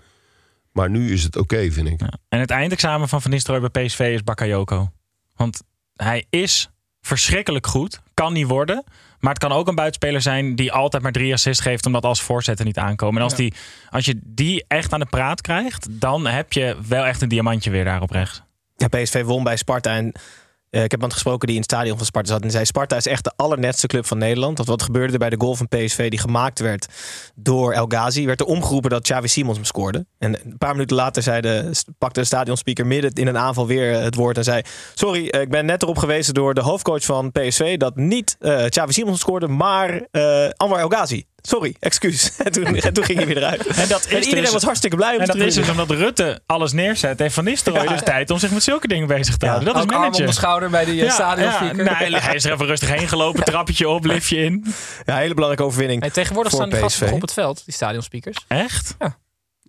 [0.73, 2.01] Maar nu is het oké, vind ik.
[2.29, 4.91] En het eindexamen van Van Nistelrooy bij PSV is Bakayoko.
[5.37, 5.63] Want
[5.95, 6.71] hij is
[7.01, 8.01] verschrikkelijk goed.
[8.15, 8.85] Kan niet worden.
[9.23, 11.87] Maar het kan ook een buitenspeler zijn die altijd maar drie assists geeft.
[11.87, 13.17] Omdat als voorzetten niet aankomen.
[13.17, 13.39] En als, Ja.
[13.39, 13.55] die,
[13.91, 15.87] als je die echt aan de praat krijgt.
[15.91, 18.43] Dan heb je wel echt een diamantje weer daar op rechts.
[18.77, 20.13] Ja, PSV won bij Sparta en
[20.73, 23.07] ik heb iemand gesproken die in het stadion van Sparta zat en zei Sparta is
[23.07, 24.57] echt de allernetste club van Nederland.
[24.57, 26.89] Dat wat gebeurde er bij de goal van PSV die gemaakt werd
[27.35, 30.07] door El Ghazi, werd er omgeroepen dat Xavi Simons hem scoorde.
[30.19, 34.01] En een paar minuten later zei de, pakte de stadionspeaker midden in een aanval weer
[34.01, 34.63] het woord en zei:
[34.95, 38.65] "Sorry, eh, ik ben net erop gewezen door de hoofdcoach van PSV dat niet eh
[38.65, 41.25] Xavi Simons scoorde, maar eh Anwar El Ghazi.
[41.43, 43.67] Sorry, excuus." En toen, en toen ging hij weer eruit.
[43.67, 45.69] En, dat is En iedereen dus- was hartstikke blij om En te dat is dus
[45.69, 47.21] omdat Rutte alles neerzet.
[47.21, 47.91] En Van Nistelrooy Ja.
[47.93, 49.73] dus tijd om zich met zulke dingen bezig te houden.
[49.75, 50.21] dat is manager.
[50.21, 51.85] om de schouder bij die ja, stadionspeaker.
[51.85, 53.45] Ja, nee, hij is er even rustig heen gelopen.
[53.45, 54.75] Trappetje op, liftje in.
[55.05, 56.01] Ja, hele belangrijke overwinning.
[56.01, 58.37] Hey, tegenwoordig voor staan die gasten op het veld, die stadionspeakers.
[58.49, 58.97] Echt?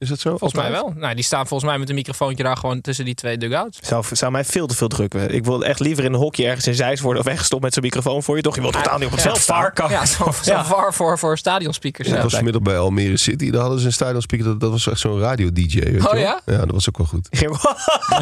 [0.03, 0.29] Is dat zo?
[0.29, 0.93] Volgens mij wel.
[0.95, 3.77] Nou, die staan volgens mij met een microfoontje daar gewoon tussen die twee dugouts.
[3.81, 5.33] Zou, zou mij veel te veel drukken.
[5.33, 7.83] Ik wil echt liever in een hokje ergens in Zeist worden of weggestopt met zo'n
[7.83, 8.41] microfoon voor je.
[8.41, 9.61] Toch, je wilt totaal niet op het Ja, veld staan.
[9.61, 9.89] VAR kan.
[9.89, 10.65] Ja, zo'n zo Ja.
[10.65, 12.07] VAR voor, voor stadionspeakers.
[12.07, 12.21] Ja.
[12.21, 13.49] was vanmiddag bij Almere City.
[13.51, 14.45] Daar hadden ze een stadionspeaker.
[14.47, 15.79] Dat, dat was echt zo'n radio-dj.
[15.79, 16.15] weet je Oh wel.
[16.21, 16.41] ja?
[16.45, 17.27] Ja, dat was ook wel goed.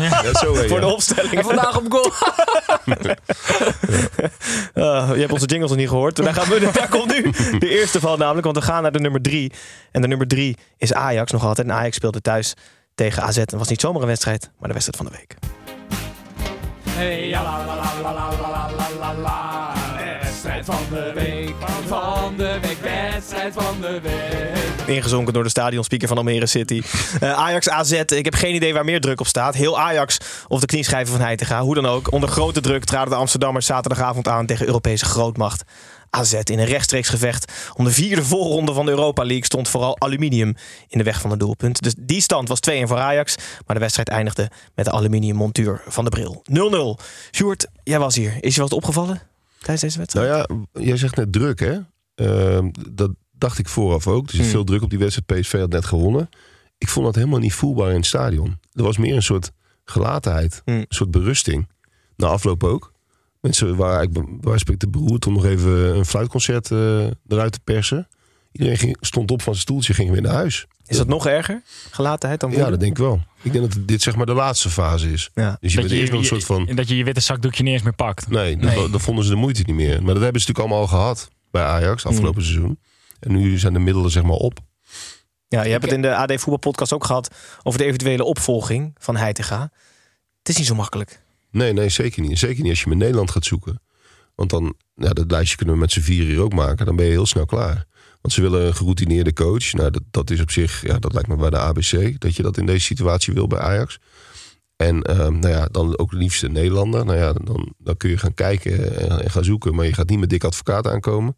[0.01, 1.33] Ja, zo, voor de opstelling.
[1.33, 2.11] En vandaag op goal.
[4.73, 6.15] Ah, je hebt onze jingles nog niet gehoord.
[6.15, 8.43] Daar, gaan we, daar komt nu de eerste van namelijk.
[8.45, 9.51] Want we gaan naar de nummer drie.
[9.91, 11.67] En de nummer drie is Ajax nog altijd.
[11.67, 12.53] En Ajax speelde thuis
[12.95, 13.37] tegen AZ.
[13.37, 15.35] En was niet zomaar een wedstrijd, maar de wedstrijd van de week.
[16.89, 17.29] Hey,
[20.43, 21.55] wedstrijd van de week,
[21.87, 24.87] van de week, wedstrijd van de week.
[24.95, 26.81] Ingezonken door de stadionspeaker van Almere City.
[27.19, 29.53] Eh, Ajax AZ, ik heb geen idee waar meer druk op staat.
[29.53, 32.11] Heel Ajax of de knieschijven van Heitinga, hoe dan ook.
[32.11, 35.63] Onder grote druk traden de Amsterdammers zaterdagavond aan tegen Europese grootmacht
[36.13, 39.99] AZ in een rechtstreeks gevecht om de vierde voorronde van de Europa League stond vooral
[40.01, 40.55] aluminium
[40.87, 41.81] in de weg van het doelpunt.
[41.81, 45.81] Dus die stand was 2-1 voor Ajax, maar de wedstrijd eindigde met de aluminium montuur
[45.87, 46.43] van de bril.
[46.99, 47.03] 0-0.
[47.31, 48.37] Sjoerd, jij was hier.
[48.39, 49.21] Is je wat opgevallen?
[49.59, 50.27] tijdens deze wedstrijd?
[50.27, 51.77] Nou ja, jij zegt net druk, hè?
[52.15, 54.25] Ehm, dat dacht ik vooraf ook.
[54.25, 54.49] Er zit Hmm.
[54.51, 55.41] veel druk op die wedstrijd.
[55.41, 56.29] PSV had net gewonnen.
[56.77, 58.59] Ik vond dat helemaal niet voelbaar in het stadion.
[58.73, 59.51] Er was meer een soort
[59.85, 60.61] gelatenheid.
[60.65, 60.75] Hmm.
[60.75, 61.69] Een soort berusting.
[62.15, 62.90] Na afloop ook.
[63.41, 68.07] Mensen waren eigenlijk waar te beroerd om nog even een fluitconcert eh, eruit te persen.
[68.51, 70.65] Iedereen ging, stond op van zijn stoeltje, ging weer naar huis.
[70.85, 71.61] Is dat nog erger?
[71.91, 73.21] Gelatenheid dan Ja, dat denk ik wel.
[73.41, 75.29] Ik denk dat dit zeg maar de laatste fase is.
[75.33, 75.57] Ja.
[75.59, 76.75] Dus je dat, bent eerst nog een soort van...
[76.75, 78.29] dat je je witte zakdoekje niet eens meer pakt.
[78.29, 78.75] Nee, Nee.
[78.75, 80.03] Dan, dan vonden ze de moeite niet meer.
[80.03, 82.79] Maar dat hebben ze natuurlijk allemaal al gehad bij Ajax afgelopen seizoen.
[83.19, 84.59] En nu zijn de middelen zeg maar op.
[85.47, 89.15] Ja, je hebt het in de AD Voetbalpodcast ook gehad over de eventuele opvolging van
[89.15, 89.71] Heitinga.
[90.37, 91.21] Het is niet zo makkelijk.
[91.51, 92.39] Nee, nee, zeker niet.
[92.39, 93.81] Zeker niet als je met Nederland gaat zoeken.
[94.35, 96.85] Want dan, ja, dat lijstje kunnen we met z'n vier hier ook maken.
[96.85, 97.85] Dan ben je heel snel klaar.
[98.21, 99.73] Want ze willen een geroutineerde coach.
[99.73, 102.19] Nou, dat, dat is op zich, ja, dat lijkt me bij de ABC.
[102.21, 103.99] Dat je dat in deze situatie wil bij Ajax.
[104.75, 107.05] En ehm, nou ja, dan ook liefst een Nederlander.
[107.05, 109.75] Nou ja, dan, dan kun je gaan kijken en, en gaan zoeken.
[109.75, 111.37] Maar je gaat niet met dik advocaat aankomen.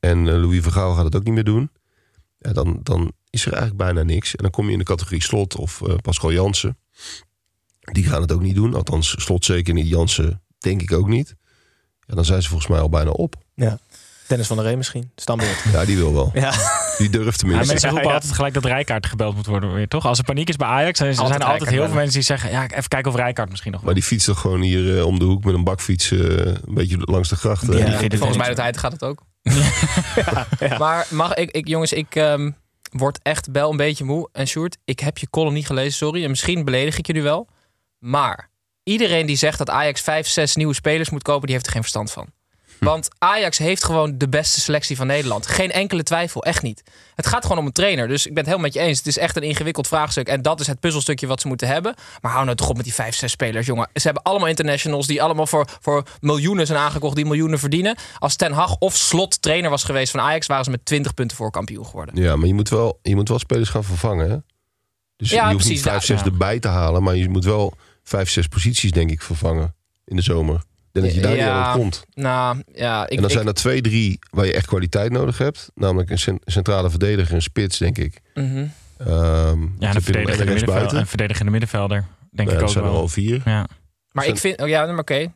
[0.00, 1.70] En eh, Louis Vergaal gaat het ook niet meer doen.
[2.38, 4.36] Dan, dan is er eigenlijk bijna niks.
[4.36, 6.78] En dan kom je in de categorie Slot of eh, Pascal Jansen.
[7.92, 8.74] Die gaan het ook niet doen.
[8.74, 9.88] Althans, Slot zeker niet.
[9.88, 11.34] Jansen denk ik ook niet.
[12.06, 13.34] Ja, dan zijn ze volgens mij al bijna op.
[13.54, 13.78] Ja.
[14.26, 15.56] Dennis van der Ree misschien, standbeeld.
[15.72, 16.30] Ja, die wil wel.
[16.34, 16.52] Ja.
[16.98, 17.66] Die durft Ja, tenminste.
[17.72, 18.14] mensen roepen ja.
[18.14, 20.06] altijd gelijk dat Rijkaard gebeld moet worden weer, toch?
[20.06, 22.50] Als er paniek is bij Ajax, dan zijn er Altijd heel veel mensen die zeggen...
[22.50, 23.82] ja, even kijken of Rijkaard misschien nog...
[23.82, 26.74] Maar die fietst toch gewoon hier eh, om de hoek met een bakfiets eh, een
[26.74, 27.68] beetje langs de gracht.
[27.68, 27.78] eh.
[27.78, 28.16] Ja.
[28.16, 29.22] Volgens mij het dat hij gaat het ook.
[30.78, 32.50] Maar mag ik, ik jongens, ik ehm,
[32.90, 34.28] word echt wel een beetje moe.
[34.32, 36.24] En Sjoerd, ik heb je column niet gelezen, sorry.
[36.24, 37.48] En misschien beledig ik jullie wel.
[38.04, 38.50] Maar
[38.82, 41.82] iedereen die zegt dat Ajax vijf, zes nieuwe spelers moet kopen, die heeft er geen
[41.82, 42.26] verstand van.
[42.80, 45.46] Want Ajax heeft gewoon de beste selectie van Nederland.
[45.46, 46.82] Geen enkele twijfel, echt niet.
[47.14, 48.08] Het gaat gewoon om een trainer.
[48.08, 48.98] Dus ik ben het helemaal met je eens.
[48.98, 50.28] Het is echt een ingewikkeld vraagstuk.
[50.28, 51.94] En dat is het puzzelstukje wat ze moeten hebben.
[52.20, 53.88] Maar hou nou toch op met die vijf, zes spelers, jongen.
[53.94, 57.96] Ze hebben allemaal internationals die allemaal voor, voor miljoenen zijn aangekocht, die miljoenen verdienen.
[58.18, 61.36] Als Ten Hag of Slot trainer was geweest van Ajax, waren ze met 20 punten
[61.36, 62.22] voor kampioen geworden.
[62.22, 64.30] Ja, maar je moet, wel, je moet wel spelers gaan vervangen.
[64.30, 64.36] Hè?
[65.16, 66.24] Dus Ja, je hoeft precies, niet vijf, zes ja.
[66.24, 67.02] erbij te halen.
[67.02, 70.62] Maar je moet wel vijf, zes posities denk ik vervangen in de zomer.
[70.92, 71.56] Denk dat je daar Ja.
[71.58, 72.04] niet aan komt.
[72.14, 75.38] Nou, ja, ik, En dan ik- zijn er twee, drie waar je echt kwaliteit nodig
[75.38, 75.70] hebt.
[75.74, 78.20] Namelijk een cent- centrale verdediger, een spits, denk ik.
[78.34, 78.66] Mhm.
[78.98, 82.68] Ehm, Ja, en een verdedigende, en middenvelder, een verdedigende middenvelder, denk Ja, ik dat ook
[82.74, 83.00] zijn er wel.
[83.00, 83.42] al vier.
[83.44, 83.66] Ja.
[84.12, 85.32] Maar ik vind, oh ja, maar oké,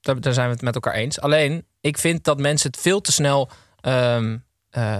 [0.00, 1.20] daar, daar zijn we het met elkaar eens.
[1.20, 3.50] Alleen, ik vind dat mensen het veel te snel
[3.80, 4.36] ehm,
[4.70, 4.96] eh,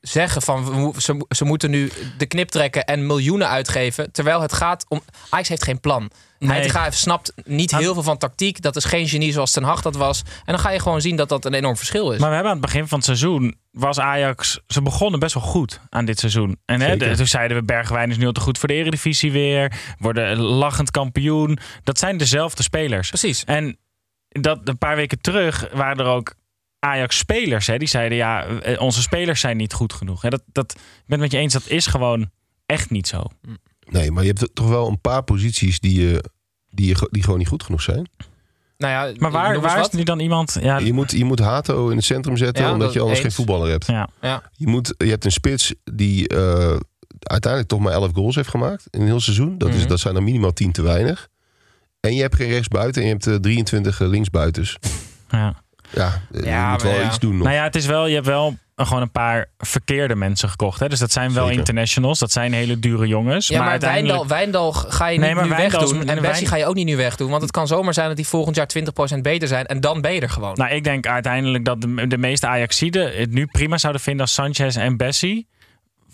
[0.00, 4.12] zeggen van ze, ze moeten nu de knip trekken en miljoenen uitgeven.
[4.12, 5.00] Terwijl het gaat om.
[5.28, 6.10] Ajax heeft geen plan.
[6.38, 6.70] Nee.
[6.72, 8.62] Hij snapt niet heel veel van tactiek.
[8.62, 10.22] Dat is geen genie zoals Ten Hag dat was.
[10.26, 12.18] En dan ga je gewoon zien dat dat een enorm verschil is.
[12.18, 14.60] Maar we hebben aan het begin van het seizoen was Ajax.
[14.66, 16.56] Ze begonnen best wel goed aan dit seizoen.
[16.64, 19.32] En hè, de- toen zeiden we: Bergwijn is nu al te goed voor de Eredivisie
[19.32, 19.72] weer.
[19.98, 21.58] Worden lachend kampioen.
[21.84, 23.08] Dat zijn dezelfde spelers.
[23.08, 23.44] Precies.
[23.44, 23.78] En
[24.28, 26.34] dat een paar weken terug waren er ook
[26.80, 27.66] Ajax-spelers.
[27.66, 30.22] Hè, die zeiden: ja, eh, onze spelers zijn niet goed genoeg.
[30.22, 32.30] Hè, dat, dat, ik ben het met je eens, dat is gewoon
[32.66, 33.22] echt niet zo.
[33.90, 36.24] Nee, maar je hebt toch wel een paar posities die, je,
[36.68, 38.08] die, je, die gewoon niet goed genoeg zijn.
[38.76, 40.56] Nou ja, Maar waar, waar is nu dan iemand?
[40.60, 43.18] Ja, Je moet, je moet Hato in het centrum zetten, Ja, omdat dat je anders
[43.18, 43.26] eens.
[43.28, 43.86] geen voetballer hebt.
[43.86, 44.08] ja.
[44.20, 44.42] Ja.
[44.52, 46.76] Je, moet, je hebt een spits die eh,
[47.20, 49.58] uiteindelijk toch maar 11 goals heeft gemaakt in een heel seizoen.
[49.58, 49.88] Dat, is, Mhm.
[49.88, 51.28] dat zijn er minimaal 10 te weinig.
[52.00, 54.76] En je hebt geen rechtsbuiten en je hebt eh, 23 linksbuitens.
[55.30, 55.62] ja.
[55.90, 57.06] Ja, Ja, je moet maar wel ja.
[57.06, 57.42] iets doen nog.
[57.42, 60.80] Nou ja, het is wel, je hebt wel gewoon een paar verkeerde mensen gekocht.
[60.80, 60.88] Hè?
[60.88, 61.58] Dus dat zijn wel Zeker.
[61.58, 62.18] internationals.
[62.18, 63.48] Dat zijn hele dure jongens.
[63.48, 64.28] Ja, maar, uiteindelijk...
[64.28, 65.98] Wijndal, Wijndal ga je niet Nee, maar nu wegdoen.
[66.00, 67.30] En Wijn- Bessie ga je ook niet nu wegdoen.
[67.30, 68.66] Want het kan zomaar zijn dat die volgend jaar
[69.16, 69.66] 20% beter zijn.
[69.66, 70.54] En dan ben je er gewoon.
[70.54, 74.34] Nou, ik denk uiteindelijk dat de, de meeste Ajaxiden het nu prima zouden vinden als
[74.34, 75.48] Sanchez en Bessie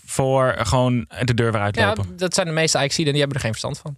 [0.09, 2.17] voor gewoon de deur weer ja, uitlopen.
[2.17, 3.97] dat zijn de meeste Ajaxiden en die hebben er geen verstand van.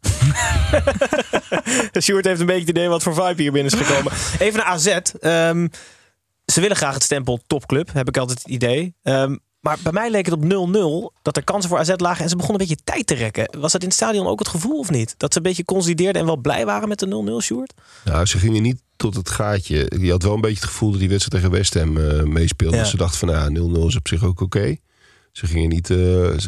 [2.02, 4.12] Stuart heeft een beetje het idee wat voor vibe hier binnen is gekomen.
[4.39, 4.88] Even naar AZ.
[4.88, 5.67] Ehm,
[6.45, 8.93] ze willen graag het stempel topclub, heb ik altijd het idee.
[9.04, 12.30] Ehm, maar bij mij leek het op 0-0 dat er kansen voor AZ lagen en
[12.30, 13.58] ze begonnen een beetje tijd te rekken.
[13.60, 15.13] Was dat in het stadion ook het gevoel of niet?
[15.17, 17.74] Dat ze een beetje consolideerden en wel blij waren met de 0-0, Sjoerd?
[18.06, 19.91] Nou, ze gingen niet tot het gaatje.
[20.00, 22.76] Je had wel een beetje het gevoel dat die wedstrijd tegen West Ham eh, meespeelde.
[22.76, 22.82] Ja.
[22.82, 24.76] Dus ze dachten van, nou, 0-0 is op zich ook oké.
[25.31, 26.39] Ze gingen niet eh, eh,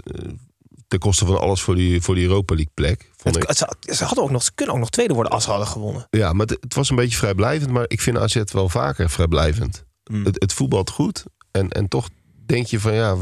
[0.88, 3.10] ten koste van alles voor die, voor die Europa League plek.
[3.18, 3.56] Vond Het, ik.
[3.56, 6.08] ze, ze hadden ook nog, ze kunnen ook nog tweede worden als ze hadden gewonnen.
[6.10, 7.72] Ja, maar het, het was een beetje vrijblijvend.
[7.72, 9.86] Maar ik vind AZ wel vaker vrijblijvend.
[10.12, 10.26] Mm.
[10.26, 11.24] Het, het voetbalt goed.
[11.52, 12.10] En, en toch
[12.46, 13.16] denk je van, ja,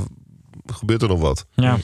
[0.65, 1.45] gebeurt er nog wat?
[1.55, 1.77] Ja.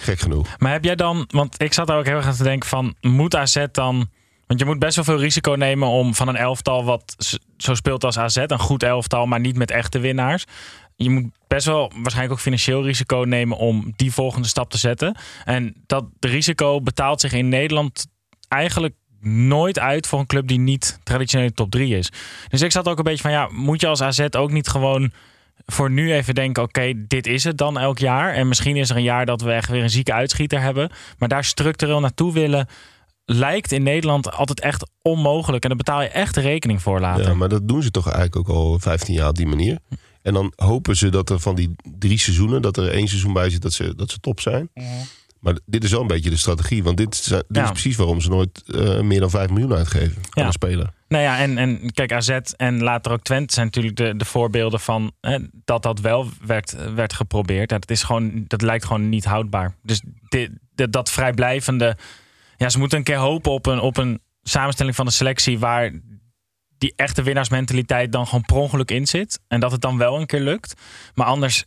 [0.00, 0.48] Gek genoeg.
[0.58, 2.94] Maar heb jij dan, want ik zat daar ook heel erg aan te denken van,
[3.00, 4.08] moet AZ dan...
[4.46, 7.16] Want je moet best wel veel risico nemen om van een elftal wat
[7.56, 10.44] zo speelt als AZ, een goed elftal, maar niet met echte winnaars.
[11.02, 15.16] Je moet best wel waarschijnlijk ook financieel risico nemen om die volgende stap te zetten.
[15.44, 18.06] En dat risico betaalt zich in Nederland
[18.48, 22.12] eigenlijk nooit uit voor een club die niet traditioneel top 3 is.
[22.48, 25.12] Dus ik zat ook een beetje van, ja, moet je als AZ ook niet gewoon
[25.66, 28.34] voor nu even denken, oké, dit is het dan elk jaar.
[28.34, 30.90] En misschien is er een jaar dat we echt weer een zieke uitschieter hebben.
[31.18, 32.68] Maar daar structureel naartoe willen,
[33.24, 35.62] lijkt in Nederland altijd echt onmogelijk.
[35.62, 37.26] En daar betaal je echt de rekening voor later.
[37.26, 39.78] Ja, maar dat doen ze toch eigenlijk ook al 15 jaar op die manier.
[40.22, 43.50] En dan hopen ze dat er van die drie seizoenen, dat er één seizoen bij
[43.50, 44.70] zit dat ze, dat ze top zijn.
[45.40, 46.82] Maar dit is wel een beetje de strategie.
[46.82, 47.64] Want dit, zijn- dit Ja.
[47.64, 50.92] is precies waarom ze nooit eh, meer dan 5 miljoen uitgeven aan een speler.
[51.08, 54.80] Nou ja, en, en kijk, AZ en later ook Twente zijn natuurlijk de, de voorbeelden
[54.80, 57.70] van hè, dat dat wel werd, werd geprobeerd.
[57.70, 59.74] Ja, dat, is gewoon, dat lijkt gewoon niet houdbaar.
[59.82, 61.96] Dus dit, dit- dat vrijblijvende.
[62.56, 65.90] Ja, ze moeten een keer hopen op een, op een samenstelling van de selectie waar
[66.80, 69.40] die echte winnaarsmentaliteit dan gewoon per ongeluk in zit.
[69.48, 70.74] En dat het dan wel een keer lukt.
[71.14, 71.64] Maar anders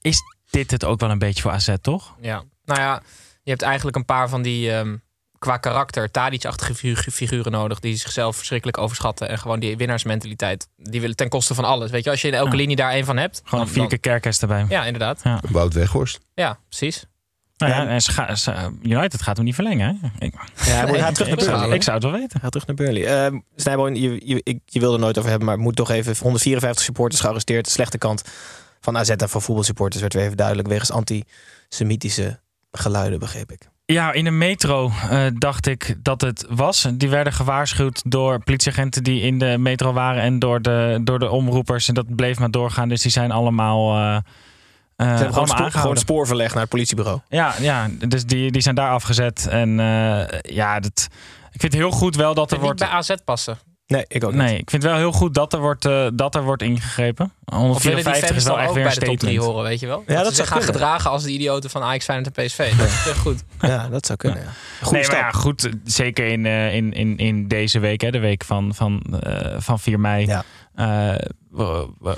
[0.00, 2.14] is dit het ook wel een beetje voor AZ, toch?
[2.20, 2.42] Ja.
[2.64, 3.02] Nou ja,
[3.42, 4.96] je hebt eigenlijk een paar van die ehm,
[5.38, 10.68] qua karakter Tadic-achtige figu- figuren nodig die zichzelf verschrikkelijk overschatten en gewoon die winnaarsmentaliteit.
[10.76, 11.90] Die willen ten koste van alles.
[11.90, 12.56] Weet je, als je in elke Ja.
[12.56, 13.40] linie daar één van hebt.
[13.44, 14.66] Gewoon dan- vier keer kerkers erbij.
[14.68, 15.20] Ja, inderdaad.
[15.24, 15.40] Ja.
[15.50, 16.20] Wout Weghorst.
[16.34, 17.04] Ja, precies.
[17.58, 19.98] Nou ja, en ze gaan- ze- United gaat hem niet verlengen.
[20.02, 20.26] Hè?
[20.26, 20.34] Ik,
[20.66, 21.76] Ja, Nee, hij terug ik zou- Burnley.
[21.76, 22.40] ik zou het wel weten.
[22.40, 23.30] Ga terug naar Burnley.
[23.32, 25.90] Uh, Snijboon, je, je, ik- je wilde er nooit over hebben, maar het moet toch
[25.90, 27.64] even 154 supporters gearresteerd.
[27.64, 28.22] De slechte kant
[28.80, 30.90] van AZ en van voetbalsupporters werd weer even duidelijk wegens
[31.68, 32.40] antisemitische
[32.72, 33.68] geluiden, begreep ik.
[33.84, 36.86] Ja, in de metro eh, dacht ik dat het was.
[36.94, 41.30] Die werden gewaarschuwd door politieagenten die in de metro waren en door de, door de
[41.30, 41.88] omroepers.
[41.88, 42.88] En dat bleef maar doorgaan.
[42.88, 43.96] Dus die zijn allemaal.
[43.96, 44.18] eh,
[44.98, 45.80] Ze hebben gewoon, spoor, aangehouden.
[45.80, 47.20] gewoon spoorverleg naar het politiebureau.
[47.28, 49.46] Ja, ja, dus die, die zijn daar afgezet.
[49.50, 51.08] En eh, ja, dat,
[51.52, 52.80] ik vind het heel goed wel dat er niet wordt.
[52.80, 53.58] bij AZ passen.
[53.86, 54.40] Nee, ik ook niet.
[54.40, 57.32] Nee, ik vind het wel heel goed dat er wordt, eh, dat er wordt ingegrepen.
[57.44, 59.52] Of willen die 154 is wel echt ook weer bij een de top 3 statement.
[59.52, 60.02] horen, weet je wel?
[60.06, 60.74] Ja, dat ze zich gaan kunnen.
[60.74, 62.76] gedragen als de idioten van Ajax, Feyenoord en PSV.
[62.76, 63.44] Dat is echt goed.
[63.60, 64.38] Ja, dat zou kunnen.
[64.38, 64.50] Ja.
[64.80, 65.20] Goeie nee, stap.
[65.20, 65.68] maar ja, goed.
[65.84, 69.78] Zeker in, eh, in, in, in deze week, hè, de week van, van, eh, van
[69.78, 70.26] 4 mei.
[70.26, 70.44] Ja.
[70.74, 71.28] eh,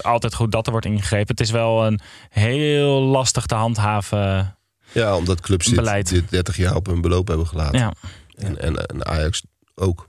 [0.02, 1.28] altijd goed dat er wordt ingegrepen.
[1.28, 4.56] Het is wel een heel lastig te handhaven.
[4.92, 7.78] Ja, omdat clubs dit, dit 30 jaar op hun beloop hebben gelaten.
[7.78, 7.92] Ja.
[8.36, 9.42] En, en, en Ajax
[9.74, 10.08] ook.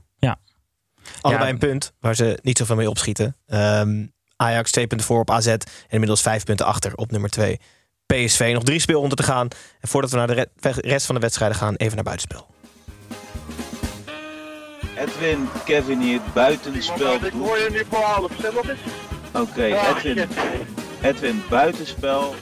[1.20, 1.52] Allebei Ja.
[1.52, 3.36] een punt waar ze niet zoveel mee opschieten.
[3.46, 4.06] Ehm,
[4.36, 5.58] Ajax twee punten voor op AZ en
[5.88, 7.60] inmiddels vijf punten achter op nummer twee.
[8.06, 9.48] PSV nog drie speelronden te gaan.
[9.80, 12.46] En voordat we naar de re- rest van de wedstrijden gaan, even naar buitenspel.
[15.02, 17.14] Edwin, Kevin hier, buitenspel.
[17.14, 18.80] Ik hoor je nu voor half, nog eens.
[19.32, 20.28] Oké, Edwin.
[21.02, 22.34] Edwin, buitenspel.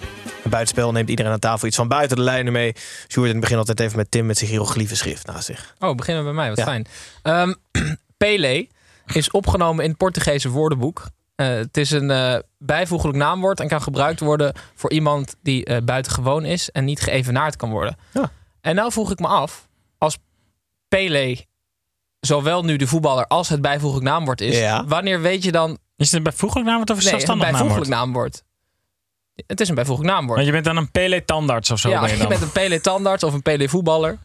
[0.44, 2.72] En buitenspel neemt iedereen aan tafel iets van buiten de lijnen mee.
[3.08, 5.74] Sjoerd in het begin altijd even met Tim met zijn hieroglyphen schrift naast zich.
[5.78, 6.48] Oh, beginnen we bij mij.
[6.48, 6.64] Wat Ja.
[6.64, 6.86] fijn.
[7.22, 7.54] Ehm,
[8.16, 8.68] Pele
[9.12, 11.06] is opgenomen in het Portugese woordenboek.
[11.34, 15.76] Eh, het is een eh, bijvoeglijk naamwoord en kan gebruikt worden voor iemand die eh,
[15.84, 17.96] buitengewoon is en niet geëvenaard kan worden.
[18.12, 18.30] Ja.
[18.60, 19.68] En nou vroeg ik me af,
[19.98, 20.18] als
[20.88, 21.48] Pele
[22.20, 24.84] zowel nu de voetballer als het bijvoeglijk naamwoord is, Ja.
[24.86, 25.78] wanneer weet je dan...
[25.96, 28.32] Is het een bijvoeglijk naamwoord of een Nee, een zelfstandig bijvoeglijk naamwoord?
[28.34, 28.42] naamwoord.
[29.46, 30.34] Het is een bijvoeglijk naamwoord.
[30.34, 31.88] Want je bent dan een Pele-tandarts of zo.
[31.88, 32.28] ja, ben je je dan.
[32.28, 34.18] bent een Pele-tandarts of een Pele-voetballer.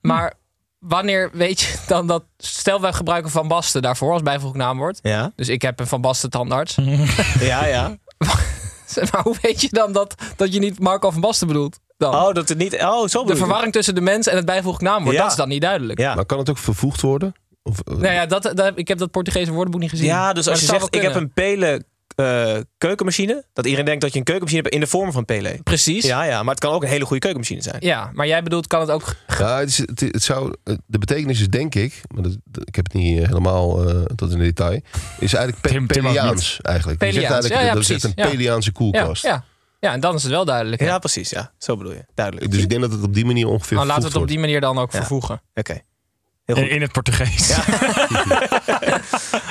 [0.00, 0.34] Maar
[0.78, 2.24] wanneer weet je dan dat...
[2.36, 4.98] Stel, wij gebruiken Van Basten daarvoor als bijvoeglijk naamwoord.
[5.02, 6.74] Ja, Dus ik heb een Van Basten tandarts.
[7.40, 7.96] ja, ja.
[9.12, 11.78] maar hoe weet je dan dat, dat je niet Marco van Basten bedoelt?
[11.96, 12.14] Dan?
[12.14, 12.74] Oh, dat het niet...
[12.74, 13.38] Oh, zo de je.
[13.38, 15.22] verwarring tussen de mens en het bijvoeglijk naamwoord, Ja.
[15.22, 15.98] dat is dan niet duidelijk.
[15.98, 16.14] Ja.
[16.14, 17.34] Maar kan het ook vervoegd worden?
[17.62, 20.06] Of, eh, Nou ja, dat, dat, ik heb dat Portugese woordenboek niet gezien.
[20.06, 21.84] Ja, dus als je zegt, ik heb een Pele
[22.16, 23.44] eh, keukenmachine.
[23.52, 25.58] Dat iedereen denkt dat je een keukenmachine hebt in de vorm van Pele.
[25.62, 26.04] Precies.
[26.04, 26.24] Ja.
[26.24, 28.10] Ja, ja, maar het kan ook een hele goede keukenmachine zijn.
[28.14, 29.14] maar jij bedoelt, kan het ook...
[29.38, 30.52] Ja, het, is, het, het zou,
[30.86, 34.32] de betekenis is denk ik, maar dat, ik heb het niet eh, helemaal eh, tot
[34.32, 34.80] in detail,
[35.18, 37.00] is eigenlijk pe Tim- Tim ook Peliaans eigenlijk.
[37.04, 38.28] Je zegt Peliaans, eigenlijk ja, ja, dat is een ja.
[38.30, 39.22] Peliaanse Ja, koelkast.
[39.22, 39.44] ja.
[39.80, 40.80] Ja, en dan is het wel duidelijk.
[40.82, 40.98] Ja, Ja.
[40.98, 41.30] precies.
[41.30, 42.04] Ja, zo bedoel je.
[42.14, 42.50] Duidelijk.
[42.50, 44.38] Dus ik denk dat het op die manier ongeveer Nou, laten we het op die
[44.38, 44.98] manier dan ook Ja.
[44.98, 45.42] vervoegen.
[45.54, 45.80] Oké.
[46.46, 47.48] In, in het Portugees.
[47.48, 47.64] Ja.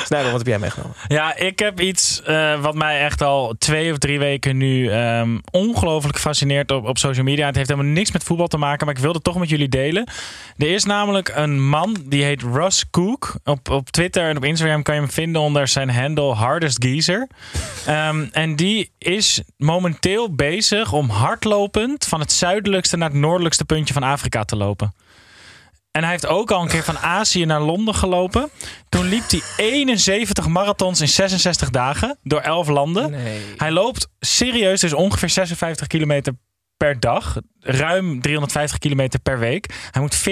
[0.31, 0.95] Wat heb jij meegenomen?
[1.07, 5.37] Ja, ik heb iets eh, wat mij echt al twee of drie weken nu ehm,
[5.51, 7.45] ongelooflijk fascineert op, op social media.
[7.45, 9.69] Het heeft helemaal niks met voetbal te maken, maar ik wil het toch met jullie
[9.69, 10.09] delen.
[10.57, 13.35] Er is namelijk een man die heet Russ Cook.
[13.43, 17.27] Op, op Twitter en op Instagram kan je hem vinden onder zijn handle Hardest Geezer.
[17.85, 23.93] Ehm, en die is momenteel bezig om hardlopend van het zuidelijkste naar het noordelijkste puntje
[23.93, 24.93] van Afrika te lopen.
[25.95, 28.49] En hij heeft ook al een keer van Azië naar Londen gelopen.
[28.89, 33.11] Toen liep hij 71 marathons in 66 dagen door 11 landen.
[33.11, 33.39] Nee.
[33.57, 36.33] Hij loopt serieus dus ongeveer 56 kilometer
[36.77, 37.37] per dag.
[37.59, 39.73] Ruim 350 kilometer per week.
[39.91, 40.23] Hij moet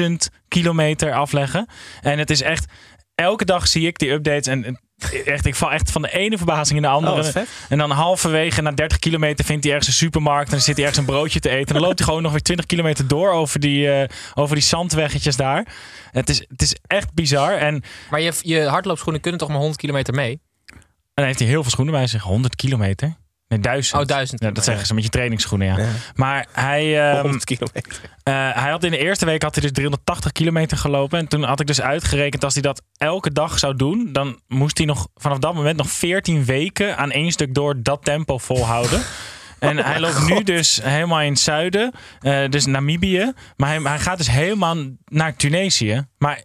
[0.00, 0.12] 14.000
[0.48, 1.68] kilometer afleggen.
[2.00, 2.66] En het is echt...
[3.14, 4.80] Elke dag zie ik die updates en
[5.24, 7.24] echt, ik val echt van de ene verbazing in de Oh, andere.
[7.24, 7.48] vet.
[7.68, 10.44] en dan halverwege, na 30 kilometer, vindt hij ergens een supermarkt.
[10.46, 11.66] En dan zit hij ergens een broodje te eten.
[11.66, 14.64] En dan loopt hij gewoon nog weer 20 kilometer door over die, eh, over die
[14.64, 15.66] zandweggetjes daar.
[16.10, 17.52] Het is, het is echt bizar.
[17.52, 20.40] En Maar je, je hardloopschoenen kunnen toch maar 100 kilometer mee?
[20.66, 20.78] En
[21.14, 22.22] dan heeft hij heel veel schoenen bij zich.
[22.22, 23.16] 100 kilometer.
[23.52, 24.00] Nee, duizend.
[24.00, 24.42] Oh, duizend.
[24.42, 25.86] Ja, dat zeggen ze met je trainingsschoenen, ja.
[26.14, 27.10] Maar hij...
[27.10, 28.00] ehm, 100 kilometer.
[28.22, 31.18] eh, hij had in de eerste week had hij dus 380 kilometer gelopen.
[31.18, 34.08] En toen had ik dus uitgerekend, als hij dat elke dag zou doen...
[34.12, 38.04] dan moest hij nog vanaf dat moment nog 14 weken aan één stuk door dat
[38.04, 39.02] tempo volhouden.
[39.58, 43.32] En hij loopt nu dus helemaal in het zuiden, eh, dus Namibië.
[43.56, 46.06] Maar hij, hij gaat dus helemaal naar Tunesië.
[46.18, 46.42] Maar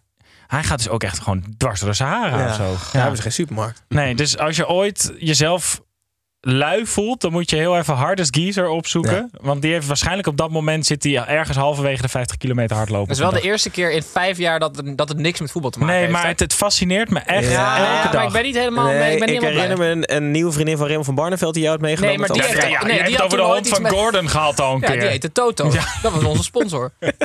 [0.47, 2.49] hij gaat dus ook echt gewoon dwars door de Sahara Ja.
[2.49, 2.63] of zo.
[2.63, 3.83] Ja, hebben ze geen supermarkt.
[3.87, 5.81] Nee, dus als je ooit jezelf
[6.49, 9.29] lui voelt, dan moet je heel even Hardest Geezer opzoeken.
[9.41, 13.07] Want die heeft waarschijnlijk op dat moment zit hij ergens halverwege de 50 kilometer hardlopen.
[13.07, 15.51] Dat is wel de eerste keer in vijf jaar dat, het- dat het niks met
[15.51, 16.13] voetbal te maken Nee, heeft.
[16.15, 16.29] maar hè?
[16.29, 18.13] het, het fascineert me echt Ja, elke ja, dag.
[18.13, 19.95] maar ik ben niet helemaal, nee, ik ben ik herinner blij.
[19.95, 22.19] me een, een nieuwe vriendin van Raymond van Barneveld die jou had meegenomen.
[22.19, 24.29] Nee, maar die heeft, ja, nee, die het had over de hond van met- Gordon
[24.29, 24.99] gehad al een Ja, keer.
[24.99, 25.71] die heette Toto.
[26.01, 26.91] Dat was onze sponsor.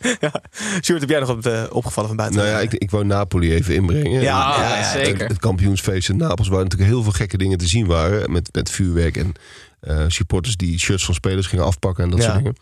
[0.00, 0.84] nou ja, goed.
[0.84, 2.38] Sjoerd, heb jij nog de, opgevallen van buiten?
[2.38, 4.20] Nou ja, ik, ik wou Napoli even inbrengen.
[4.20, 5.20] Ja, eh, ja, zeker.
[5.20, 8.32] Het, het kampioensfeest in Napels, waar natuurlijk heel veel gekke dingen te zien waren.
[8.32, 9.32] Met, met vuurwerk en
[9.80, 12.56] eh, supporters die shirts van spelers gingen afpakken en dat soort dingen.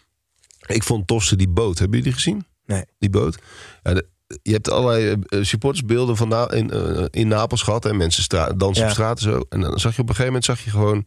[0.67, 1.79] Ik vond het tofste die boot.
[1.79, 2.47] Hebben jullie die gezien?
[2.67, 2.85] Nee.
[2.99, 3.39] Die boot.
[3.83, 4.07] De-
[4.43, 7.85] je hebt allerlei eh, supportersbeelden van Na- in, eh, in Napels gehad.
[7.85, 9.45] En mensen dansen op straat en zo.
[9.49, 11.07] En dan zag je op een gegeven moment zag je gewoon...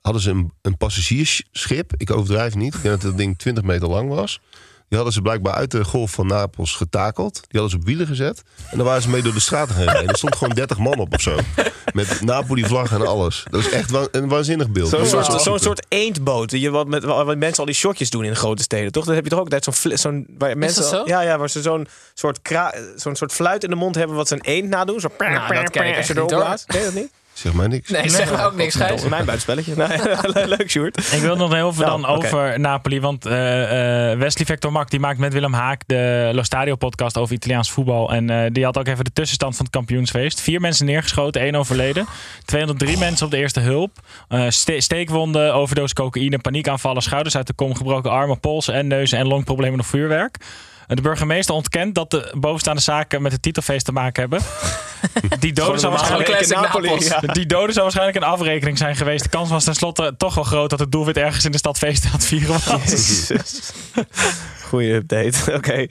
[0.00, 1.92] Hadden ze een, een passagiersschip.
[1.96, 2.74] Ik overdrijf niet.
[2.74, 4.40] Ik denk dat dat ding 20 meter lang was.
[4.88, 7.34] Die hadden ze blijkbaar uit de golf van Napels getakeld.
[7.34, 8.42] Die hadden ze op wielen gezet.
[8.70, 10.06] En dan waren ze mee door de straten rijden.
[10.08, 11.36] Er stond gewoon 30 man op of zo.
[11.92, 13.44] Met Napoli-vlag en alles.
[13.50, 14.88] Dat is echt wa- een waanzinnig beeld.
[14.88, 16.50] Zo'n Dat soort, eendboot.
[16.50, 19.04] Je, wat, met, wat mensen al die shotjes doen in de grote steden, toch?
[19.04, 19.96] Dan heb je toch ook altijd zo'n...
[19.98, 21.02] zo'n waar mensen, dat zo?
[21.06, 22.38] Ja, ja, waar ze zo'n soort,
[22.96, 25.00] zo'n soort fluit in de mond hebben wat ze een eend nadoen.
[25.00, 26.66] Zo Nou, dat als je erop blaast.
[26.66, 27.10] Ken je dat niet?
[27.34, 27.90] Zeg mij niks.
[27.90, 29.02] Nee, zeg maar ook niks, Dat Gijs.
[29.02, 29.74] is mijn buitenspelletje.
[30.34, 31.12] Nee, leuk, Sjoerd.
[31.12, 33.00] Ik wil nog heel veel Nou, dan over Napoli.
[33.00, 37.18] Want eh, eh, Wesley Vector Mak die maakt met Willem Haak de Lo Stadio podcast
[37.18, 38.12] over Italiaans voetbal.
[38.12, 40.40] En eh, die had ook even de tussenstand van het kampioensfeest.
[40.40, 42.06] Vier mensen neergeschoten, één overleden.
[42.44, 43.98] 203 mensen op de eerste hulp.
[44.28, 49.18] Eh, ste- steekwonden, overdoos cocaïne, paniekaanvallen, schouders uit de kom, gebroken armen, polsen en neuzen
[49.18, 50.36] en longproblemen door vuurwerk.
[50.86, 54.40] De burgemeester ontkent dat de bovenstaande zaken met het titelfeest te maken hebben.
[55.38, 57.20] Die doden, zou waarschijnlijk, Napoli, ja.
[57.20, 59.22] die doden zou waarschijnlijk een afrekening zijn geweest.
[59.22, 62.04] De kans was tenslotte toch wel groot dat het doelwit ergens in de stad feest
[62.04, 63.32] aan het vieren was.
[64.68, 65.52] Goeie update.
[65.58, 65.86] Oké.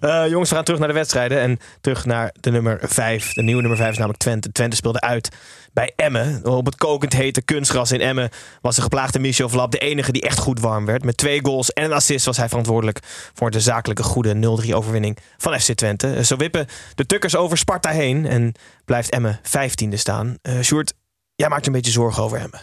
[0.00, 1.40] Eh, jongens, we gaan terug naar de wedstrijden.
[1.40, 3.32] En terug naar de nummer 5.
[3.32, 4.52] De nieuwe nummer 5 is namelijk Twente.
[4.52, 5.28] Twente speelde uit
[5.74, 6.44] bij Emmen.
[6.46, 10.22] Op het kokend hete kunstgras in Emmen was de geplaagde Michel Vlap de enige die
[10.22, 11.04] echt goed warm werd.
[11.04, 12.98] Met twee goals en een assist was hij verantwoordelijk
[13.34, 14.34] voor de zakelijke goede
[14.66, 16.12] 0-3 overwinning van FC Twente.
[16.14, 18.52] Eh, Zo wippen de Tukkers over Sparta heen en
[18.84, 20.36] blijft Emmen 15e staan.
[20.42, 20.94] Eh Sjoerd,
[21.34, 22.60] jij maakt een beetje zorgen over Emmen.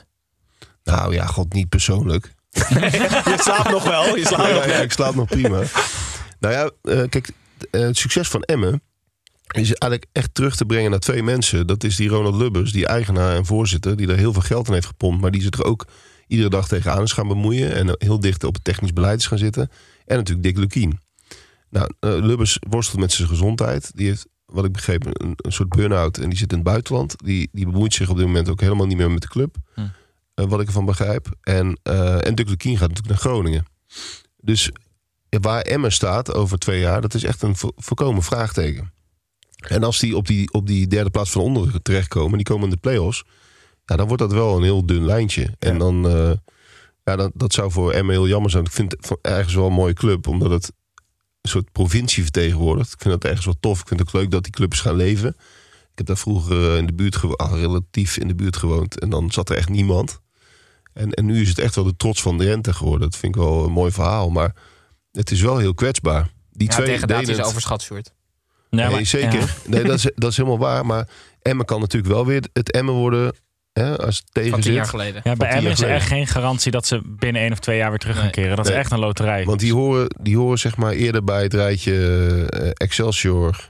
[0.84, 2.34] Nou ja, god, niet persoonlijk.
[3.30, 4.18] Je slaapt nog wel.
[4.18, 5.62] Je slaapt Ja, nog ja, ik slaap nog prima.
[6.40, 7.30] nou ja, eh, kijk,
[7.72, 8.82] het succes van Emmen
[9.52, 11.68] is eigenlijk echt terug te brengen naar twee mensen.
[11.68, 14.74] Dat is die Ronald Lubbers, die eigenaar en voorzitter, die er heel veel geld in
[14.74, 15.86] heeft gepompt, maar die zich er ook
[16.28, 19.38] iedere dag tegenaan is gaan bemoeien en heel dicht op het technisch beleid is gaan
[19.38, 19.70] zitten.
[20.06, 21.00] En natuurlijk Dick Lukien.
[21.70, 23.92] Nou, eh, Lubbers worstelt met zijn gezondheid.
[23.96, 27.16] Die heeft, wat ik begreep, een, een soort burn-out en die zit in het buitenland.
[27.26, 29.56] Die, die bemoeit zich op dit moment ook helemaal niet meer met de club.
[30.34, 31.28] Eh, wat ik ervan begrijp.
[31.42, 33.66] En, eh en Dick Lukien gaat natuurlijk naar Groningen.
[34.38, 34.70] Dus
[35.42, 38.92] waar Emmen staat over twee jaar, dat is echt een vo- volkomen vraagteken.
[39.62, 42.70] En als die op die, op die derde plaats van onder terechtkomen, die komen in
[42.70, 43.24] de play-offs,
[43.86, 45.56] ja, dan wordt dat wel een heel dun lijntje.
[45.60, 46.32] En dan, eh,
[47.04, 48.66] ja, dat, dat zou voor Emmen heel jammer zijn.
[48.66, 50.72] Ik vind het ergens wel een mooie club, omdat het
[51.42, 52.94] een soort provincie vertegenwoordigt.
[52.94, 53.80] Ik vind dat ergens wel tof.
[53.82, 55.30] Ik vind het ook leuk dat die clubs gaan leven.
[55.92, 59.00] Ik heb daar vroeger eh, in de buurt ah, relatief in de buurt gewoond.
[59.00, 60.20] En dan zat er echt niemand.
[60.94, 63.10] En, en nu is het echt wel de trots van de rente geworden.
[63.10, 64.30] Dat vind ik wel een mooi verhaal.
[64.30, 64.56] Maar
[65.12, 66.32] het is wel heel kwetsbaar.
[66.52, 68.14] Die Ja, twee degradatie is overschat, Sjoerd.
[68.72, 69.40] Nee, maar- zeker.
[69.40, 69.46] ja.
[69.66, 70.86] Nee, dat, is, dat is helemaal waar.
[70.86, 71.08] Maar
[71.42, 73.34] Emmen kan natuurlijk wel weer het Emmen worden
[73.74, 75.22] hè, als het tegen Van tien jaar geleden.
[75.24, 77.90] Ja, bij Emmen is er echt geen garantie dat ze binnen één of twee jaar
[77.90, 78.34] weer terug gaan Nee.
[78.34, 78.56] keren.
[78.56, 78.74] Dat Nee.
[78.74, 79.46] is echt een loterij.
[79.46, 81.96] Want die horen, die horen zeg maar eerder bij het rijtje
[82.50, 83.70] eh, Excelsior,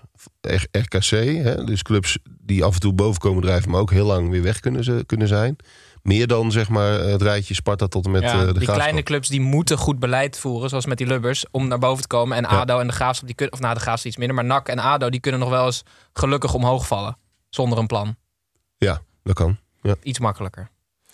[0.72, 1.10] RKC.
[1.44, 1.64] Hè?
[1.64, 4.60] Dus clubs die af en toe boven komen drijven, maar ook heel lang weer weg
[4.60, 5.56] kunnen, ze, kunnen zijn.
[6.02, 8.76] Meer dan zeg maar het rijtje Sparta tot en met Ja, eh, de die Graafschap.
[8.76, 12.08] kleine clubs die moeten goed beleid voeren, zoals met die Lubbers, om naar boven te
[12.08, 12.38] komen.
[12.38, 14.68] En ADO en de Graafschap, die kunnen, of nou de Graafschap iets minder, maar NAC
[14.68, 17.18] en ADO, die kunnen nog wel eens gelukkig omhoog vallen.
[17.50, 18.16] Zonder een plan.
[18.78, 19.58] Ja, dat kan.
[19.82, 19.96] Ja.
[20.04, 20.70] Iets makkelijker.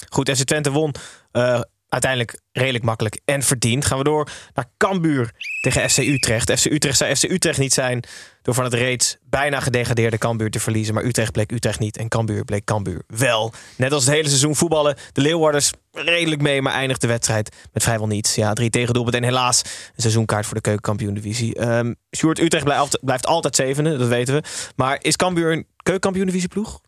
[0.10, 0.94] Goed, FC Twente won
[1.32, 3.86] eh, uiteindelijk redelijk makkelijk en verdiend.
[3.86, 6.60] Gaan we door naar Cambuur tegen FC Utrecht.
[6.60, 8.04] FC Utrecht zou FC Utrecht niet zijn
[8.42, 10.94] door van het reeds bijna gedegradeerde Cambuur te verliezen.
[10.94, 13.54] Maar Utrecht bleek Utrecht niet en Cambuur bleek Cambuur wel.
[13.76, 14.96] Net als het hele seizoen voetballen.
[15.12, 18.36] De Leeuwarders redelijk mee, maar eindigt de wedstrijd met vrijwel niets.
[18.36, 21.62] Ja, drie tegendoelpunten en helaas een seizoenkaart voor de keukenkampioen-divisie.
[21.62, 24.44] Um, Sjoerd, Utrecht blijft, blijft altijd zevende, dat weten we.
[24.76, 26.82] Maar is Cambuur een keukenkampioen-divisie ploeg?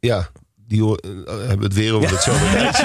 [0.00, 0.30] Ja,
[0.70, 2.84] die hoor- eh, hebben het weer over hetzelfde rijtje.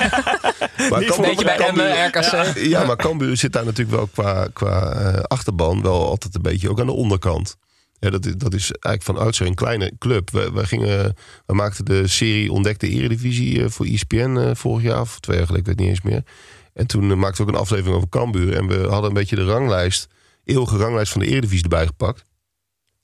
[0.89, 2.31] Maar Niet Beetje bij Emmen, RKC.
[2.31, 6.41] Ja, ja, maar Cambuur zit daar natuurlijk wel qua, qua eh, achterban wel altijd een
[6.41, 7.57] beetje ook aan de onderkant.
[7.99, 10.29] Ja, dat, is, dat is eigenlijk van oudsher een kleine club.
[10.31, 11.15] We, we, gingen,
[11.45, 15.45] we maakten de serie Ontdekte Eredivisie eh, voor ESPN eh, vorig jaar, of twee jaar
[15.45, 16.23] geleden, ik weet niet eens meer.
[16.73, 18.55] En toen eh, maakten we ook een aflevering over Cambuur.
[18.55, 20.07] En we hadden een beetje de ranglijst,
[20.43, 22.23] eeuwige ranglijst van de Eredivisie erbij gepakt.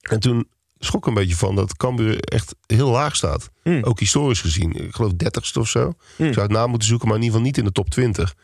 [0.01, 0.47] En toen
[0.85, 3.49] schrok een beetje van dat Cambuur echt heel laag staat.
[3.63, 3.83] Hmm.
[3.83, 4.71] Ook historisch gezien.
[4.71, 5.93] Ik geloof 30ste of zo.
[6.17, 8.35] Ik zou het na moeten zoeken, maar in ieder geval niet in de top 20.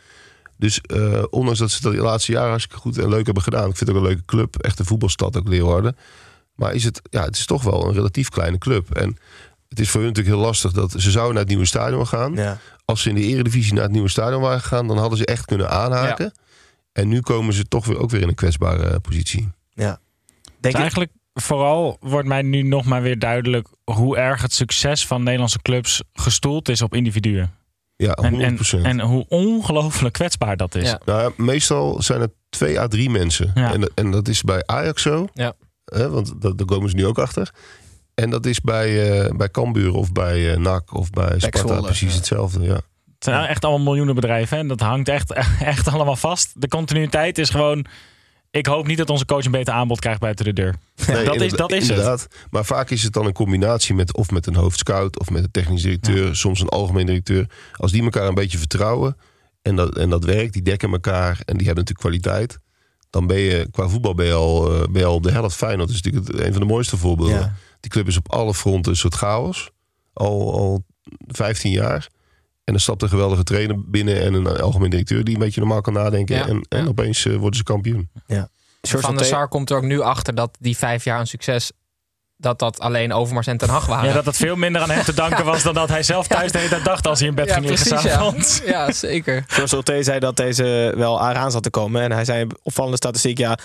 [0.56, 3.70] Dus eh, ondanks dat ze dat de laatste jaren hartstikke goed en leuk hebben gedaan.
[3.70, 4.56] Ik vind het ook een leuke club.
[4.56, 5.96] Echt een voetbalstad ook Leeuwarden.
[6.54, 8.94] Maar is het, ja, het is toch wel een relatief kleine club.
[8.94, 9.18] En
[9.68, 12.34] het is voor hun natuurlijk heel lastig dat ze zouden naar het nieuwe stadion gaan.
[12.34, 12.58] Ja.
[12.84, 15.44] Als ze in de eredivisie naar het nieuwe stadion waren gegaan, dan hadden ze echt
[15.44, 16.32] kunnen aanhaken.
[16.92, 19.48] En nu komen ze toch weer, ook weer in een kwetsbare positie.
[19.74, 20.00] Ja.
[20.60, 21.10] Dus eigenlijk
[21.42, 26.02] vooral wordt mij nu nog maar weer duidelijk hoe erg het succes van Nederlandse clubs
[26.12, 27.52] gestoeld is op individuen.
[27.96, 28.24] Ja, 100%.
[28.24, 30.94] En, en, en hoe ongelooflijk kwetsbaar dat is.
[31.04, 33.50] Nou ja, meestal zijn het twee à drie mensen.
[33.54, 33.72] Ja.
[33.72, 35.28] En, en dat is bij Ajax zo.
[35.34, 35.52] Ja.
[35.84, 37.50] Hè, want dat, daar komen ze nu ook achter.
[38.14, 42.10] En dat is bij, eh bij Cambuur of bij eh NAC of bij Sparta precies
[42.10, 42.16] ja.
[42.16, 42.62] hetzelfde.
[42.62, 42.74] Ja.
[42.74, 46.60] Het zijn echt allemaal miljoenen bedrijven en dat hangt echt, echt allemaal vast.
[46.60, 47.86] De continuïteit is gewoon.
[48.50, 50.74] Ik hoop niet dat onze coach een beter aanbod krijgt buiten de deur.
[51.06, 51.88] Nee, dat, is, dat is het.
[51.90, 52.26] inderdaad.
[52.50, 55.50] Maar vaak is het dan een combinatie met of met een hoofdscout of met een
[55.50, 57.50] technisch directeur, soms een algemeen directeur.
[57.72, 59.16] Als die elkaar een beetje vertrouwen
[59.62, 62.58] en dat, en dat werkt, die dekken elkaar en die hebben natuurlijk kwaliteit.
[63.10, 65.56] Dan ben je qua voetbal ben je al, eh, ben je al op de helft
[65.56, 65.78] fijn.
[65.78, 67.36] Dat is natuurlijk het- een van de mooiste voorbeelden.
[67.38, 67.54] Ja.
[67.80, 69.70] Die club is op alle fronten een soort chaos.
[70.12, 70.84] Al, al
[71.26, 72.08] 15 jaar.
[72.68, 75.80] En dan stapt een geweldige trainer binnen en een algemeen directeur die een beetje normaal
[75.80, 76.36] kan nadenken.
[76.36, 78.10] Ja, en en opeens eh, worden ze kampioen.
[78.26, 78.48] Ja.
[78.80, 81.72] Van der Sar komt er ook nu achter dat die vijf jaar aan succes...
[82.36, 84.08] dat dat alleen Overmars en Ten Hag waren.
[84.08, 86.52] Ja, dat het veel minder aan hem te danken was dan dat hij zelf thuis
[86.52, 88.92] de hele tijd dacht als hij in bed Ja, ging liggen ja.
[88.92, 89.44] zeker.
[89.46, 92.02] George Solté zei dat deze wel aan zat te komen.
[92.02, 93.38] En hij zei een opvallende statistiek.
[93.38, 93.58] Ja,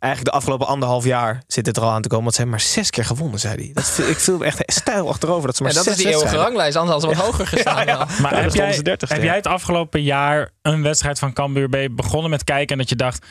[0.00, 2.22] eigenlijk de afgelopen anderhalf jaar zit het er al aan te komen.
[2.24, 3.70] Want ze hebben maar zes keer gewonnen, zei hij.
[3.74, 6.12] Dat, viel- ik viel echt stijl achterover dat ze maar En dat zes is die
[6.12, 7.86] eeuwige ranglijst, anders hadden ze wat hoger gestaan.
[7.86, 8.06] Maar Ja,
[8.40, 9.24] heb, jij, stonden ze 30ste, heb ja.
[9.24, 12.96] jij het afgelopen jaar een wedstrijd van Cambuur je begonnen met kijken en dat je
[12.96, 13.26] dacht...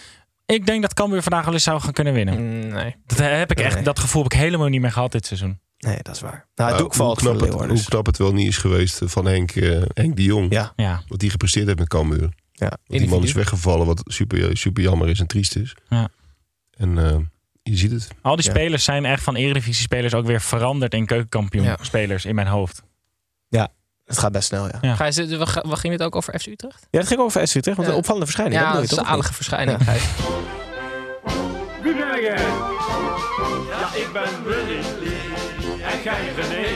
[0.45, 2.35] Ik denk dat Cambuur vandaag wel eens zou gaan kunnen winnen.
[2.59, 2.95] Mm, Nee.
[3.05, 3.83] Dat heb ik echt, Nee.
[3.83, 5.59] dat gevoel heb ik helemaal niet meer gehad dit seizoen.
[5.77, 6.31] Nee, dat is waar.
[6.31, 8.99] Nou, het Maar doek valt hoe, knap het, hoe knap het wel niet is geweest
[9.05, 10.53] van Henk, eh, Henk de Jong.
[10.53, 10.73] Ja.
[10.75, 11.01] Ja.
[11.07, 12.29] Wat die gepresteerd heeft met Cambuur.
[12.51, 12.71] Ja.
[12.85, 15.75] die man is weggevallen, wat super, super jammer is en triest is.
[15.89, 16.09] Ja.
[16.79, 17.17] En eh,
[17.63, 18.07] je ziet het.
[18.21, 18.51] Al die Ja.
[18.51, 21.77] spelers zijn echt van eredivisie spelers ook weer veranderd in keukenkampioen Ja.
[21.81, 22.81] spelers in mijn hoofd.
[24.05, 24.77] Het gaat best snel, ja.
[24.81, 24.95] Ja.
[24.95, 25.17] Gijs,
[25.61, 26.87] wat ging dit ook over FC Utrecht?
[26.91, 27.77] Ja, dat ging over SV Utrecht.
[27.77, 27.93] Want Ja.
[27.93, 28.61] een opvallende verschijning.
[28.61, 29.77] Ja, dat is een aardige verschijning.
[29.77, 29.83] Ja.
[29.83, 30.03] Gijs.
[32.21, 32.37] Jij?
[33.69, 34.79] Ja, ik ben Willy
[35.81, 36.67] en jij René.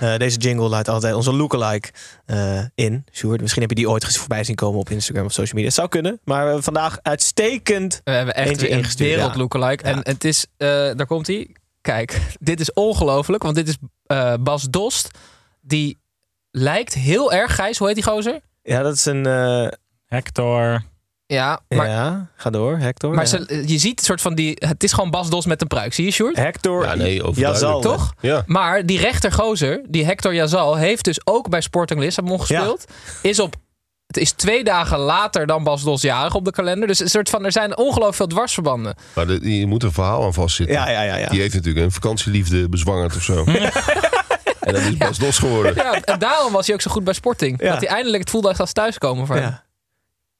[0.00, 1.88] Eh, deze jingle luidt altijd onze lookalike
[2.26, 3.04] eh in.
[3.12, 5.66] Sjoerd, misschien heb je die ooit voorbij zien komen op Instagram of social media.
[5.66, 9.88] Het zou kunnen, maar we hebben vandaag uitstekend We hebben echt weer een wereld lookalike.
[9.88, 9.94] Ja.
[9.94, 11.48] En het is, eh, daar komt hij.
[11.80, 13.76] Kijk, dit is ongelooflijk, want dit is
[14.06, 15.10] eh, Bas Dost.
[15.60, 15.98] Die
[16.50, 18.40] lijkt heel erg, Gijs, hoe heet die gozer?
[18.62, 19.26] Ja, dat is een...
[19.26, 19.68] eh,
[20.06, 20.82] Hector.
[21.28, 23.14] Ja, maar, ja, ga door, Hector.
[23.14, 23.30] maar ja.
[23.30, 24.56] ze, je ziet een soort van die...
[24.58, 26.36] Het is gewoon Bas Dost met een pruik, zie je, Sjoerd?
[26.36, 27.62] Hector Ja, nee, overduidelijk.
[27.62, 27.80] Yazal.
[27.80, 28.14] Toch?
[28.20, 28.42] Ja.
[28.46, 32.84] Maar die rechtergozer, die Hector Yazal, heeft dus ook bij Sporting Lissabon gespeeld.
[33.22, 33.54] Is op...
[34.06, 36.88] Het is twee dagen later dan Bas Dost jarig op de kalender.
[36.88, 38.94] Dus een soort van, er zijn ongelooflijk veel dwarsverbanden.
[39.14, 40.76] Maar de, je moet een verhaal aan vastzitten.
[40.76, 41.16] Ja, ja, ja.
[41.16, 41.28] ja.
[41.28, 43.44] Die heeft natuurlijk een vakantieliefde bezwangerd of zo.
[44.60, 45.74] en dat is Bas Dos geworden.
[45.74, 47.62] Ja, en daarom was hij ook zo goed bij Sporting.
[47.62, 47.70] Ja.
[47.70, 49.58] Dat hij eindelijk het voelde als thuiskomen voor hem.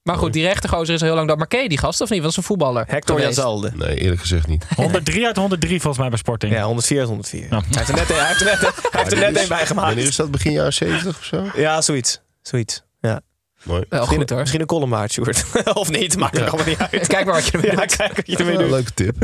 [0.07, 1.37] Maar goed, die rechtergozer is al heel lang dood.
[1.37, 2.21] Maar ken je die gast of niet?
[2.21, 2.85] Want dat is een voetballer.
[2.87, 3.37] Hector geweest.
[3.37, 3.71] Yazalde.
[3.75, 4.65] Nee, eerlijk gezegd niet.
[4.75, 6.53] 103 uit 103 volgens mij bij Sporting.
[6.53, 7.41] Ja, 104 uit 104.
[7.41, 7.47] Ja.
[7.49, 9.87] Hij heeft er net, hij heeft er net, hij heeft er net een bij gemaakt.
[9.87, 10.31] Wanneer is dat?
[10.31, 11.49] Begin jaren 70 of zo?
[11.55, 12.21] Ja, zoiets.
[12.41, 12.83] Zoiets.
[13.01, 13.21] Ja.
[13.63, 13.83] Mooi.
[13.89, 14.39] Wel Misschien, goed hoor.
[14.39, 15.45] misschien een columnwaard, Sjoerd.
[15.73, 17.07] of niet, maakt er allemaal niet uit.
[17.13, 17.95] Kijk maar wat je ermee Ja, doet.
[17.95, 18.69] kijk wat je ermee doet.
[18.69, 19.15] leuke tip.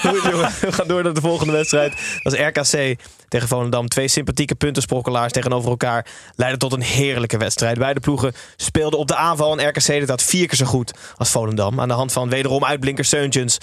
[0.00, 0.50] Goed, jongen.
[0.60, 1.92] We gaan door naar de volgende wedstrijd.
[2.22, 2.96] Dat is RKC
[3.28, 3.88] tegen Volendam.
[3.88, 6.06] Twee sympathieke puntensprokkelaars tegenover elkaar.
[6.36, 7.78] Leidden tot een heerlijke wedstrijd.
[7.78, 9.58] Beide ploegen speelden op de aanval.
[9.58, 11.80] En RKC deed dat vier keer zo goed als Volendam.
[11.80, 13.58] Aan de hand van wederom uitblinker Seuntjens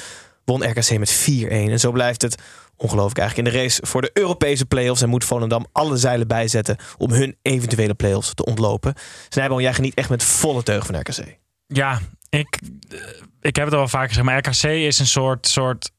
[0.45, 1.47] won RKC met 4-1.
[1.49, 2.36] En zo blijft het
[2.78, 3.47] Ongelooflijk eigenlijk.
[3.47, 5.01] In de race voor de Europese play-offs.
[5.01, 8.93] En moet Volendam alle zeilen bijzetten om hun eventuele play-offs te ontlopen.
[9.30, 11.38] Snijboom, jij geniet echt met volle teug van RKC.
[11.67, 11.99] Ja,
[12.30, 12.59] ik,
[12.89, 12.99] eh,
[13.41, 14.26] ik heb het al wel vaker gezegd.
[14.26, 15.91] Maar RKC is een soort, soort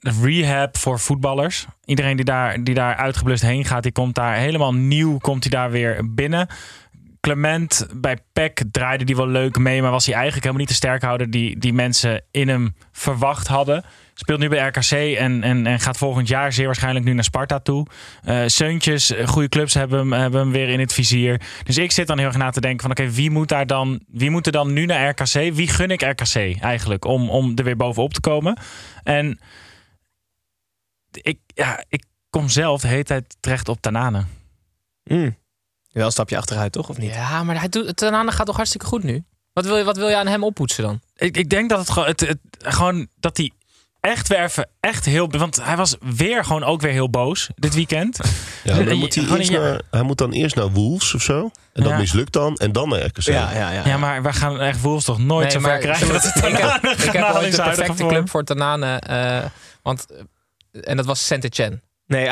[0.00, 1.66] rehab voor voetballers.
[1.84, 5.50] Iedereen die daar, die daar uitgeblust heen gaat, die komt daar helemaal nieuw, komt hij
[5.50, 6.48] daar weer binnen.
[7.20, 10.84] Clement bij PEC draaide die wel leuk mee, maar was hij eigenlijk helemaal niet de
[10.84, 13.84] sterkhouder die, die mensen in hem verwacht hadden.
[14.14, 17.58] Speelt nu bij RKC en, en, en gaat volgend jaar zeer waarschijnlijk nu naar Sparta
[17.58, 17.86] toe.
[18.24, 21.40] Uh, Seuntjes, eh, goede clubs hebben hem, hebben hem weer in het vizier.
[21.64, 24.00] Dus ik zit dan heel erg na te denken van oké, wie moet daar dan,
[24.08, 25.54] wie moet er dan nu naar RKC?
[25.54, 28.58] Wie gun ik RKC eigenlijk om, om er weer bovenop te komen?
[29.02, 29.38] En
[31.10, 34.24] ik, ja, ik kom zelf de hele tijd terecht op Tanane.
[35.04, 35.36] Mm.
[35.96, 36.88] Wel een stapje achteruit, toch?
[36.88, 37.14] Of niet?
[37.14, 39.24] Ja, maar hij doet, Tanane gaat toch hartstikke goed nu?
[39.52, 41.00] Wat wil je, wat wil je aan hem oppoetsen dan?
[41.16, 43.50] Ik, ik denk dat het gewoon, het, het, gewoon dat hij
[44.00, 45.30] echt werven, echt heel.
[45.30, 48.18] Want hij was weer gewoon ook weer heel boos dit weekend.
[48.62, 51.50] Ja, dan moet hij, eerst naar, hij moet dan eerst naar Wolves of zo.
[51.72, 51.98] En dat Ja.
[51.98, 52.56] mislukt dan.
[52.56, 53.20] En dan naar RKC.
[53.22, 53.82] Ja, ja, ja.
[53.86, 56.36] Ja, maar we gaan echt Wolves toch nooit Nee, zo ver maar krijgen dat het
[56.36, 58.96] ik, heb, ik heb ooit de perfecte club voor Tanane.
[58.96, 59.44] eh,
[59.82, 61.80] want, eh, en dat was Saint-Etienne.
[62.06, 62.30] Nee,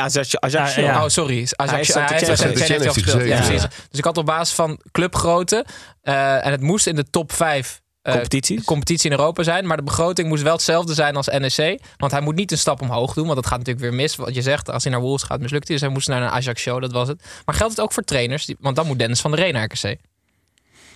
[0.65, 1.03] Ja, ja.
[1.03, 1.47] Oh, sorry.
[1.55, 3.27] Ajax, Hij heeft gespeeld.
[3.27, 3.61] Ja, precies.
[3.89, 5.65] Dus ik had op basis van clubgrootte...
[6.01, 8.63] eh, en het moest in de top 5 Competities?
[8.63, 9.67] competitie in Europa zijn.
[9.67, 11.81] Maar de begroting moest wel hetzelfde zijn als NEC.
[11.97, 13.23] Want hij moet niet een stap omhoog doen.
[13.23, 14.15] Want dat gaat natuurlijk weer mis.
[14.15, 15.75] Wat je zegt, als hij naar Wolves gaat, mislukt hij.
[15.77, 17.23] Dus hij moest naar een Ajax show, dat was het.
[17.45, 18.45] Maar geldt het ook voor trainers?
[18.45, 19.97] Die- Want dan moet Dennis van der Reen naar RKC.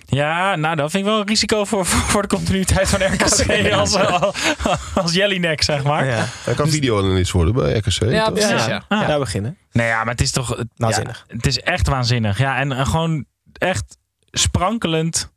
[0.06, 3.94] Ja, nou, dat vind ik wel een risico voor, voor, de continuïteit van RKC als,
[3.94, 4.36] als,
[4.94, 6.06] als Jellinek, zeg maar.
[6.06, 6.26] Ja.
[6.44, 8.10] Hij kan videoanalist worden bij RKC.
[8.10, 8.66] Ja, precies.
[8.66, 9.06] Ja, Ja.
[9.06, 9.56] Daar beginnen.
[9.72, 10.64] Nee, ja, maar het is toch...
[10.76, 11.24] Waanzinnig.
[11.28, 12.38] ja, het is echt waanzinnig.
[12.38, 13.96] Ja, en gewoon echt
[14.30, 15.32] sprankelend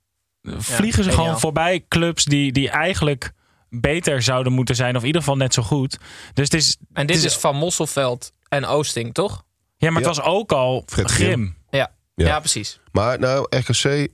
[0.57, 3.32] vliegen ze gewoon voorbij clubs die, die eigenlijk
[3.70, 4.95] beter zouden moeten zijn.
[4.95, 5.97] Of in ieder geval net zo goed.
[6.34, 6.78] Dus het is...
[6.93, 9.43] En dit het is van Mosselveld en Oosting, toch?
[9.78, 11.57] Ja, maar het was ook al Fred grim.
[11.70, 12.26] Ja, Ja.
[12.26, 12.39] ja.
[12.39, 12.80] precies.
[12.91, 14.07] Maar nou, RKC,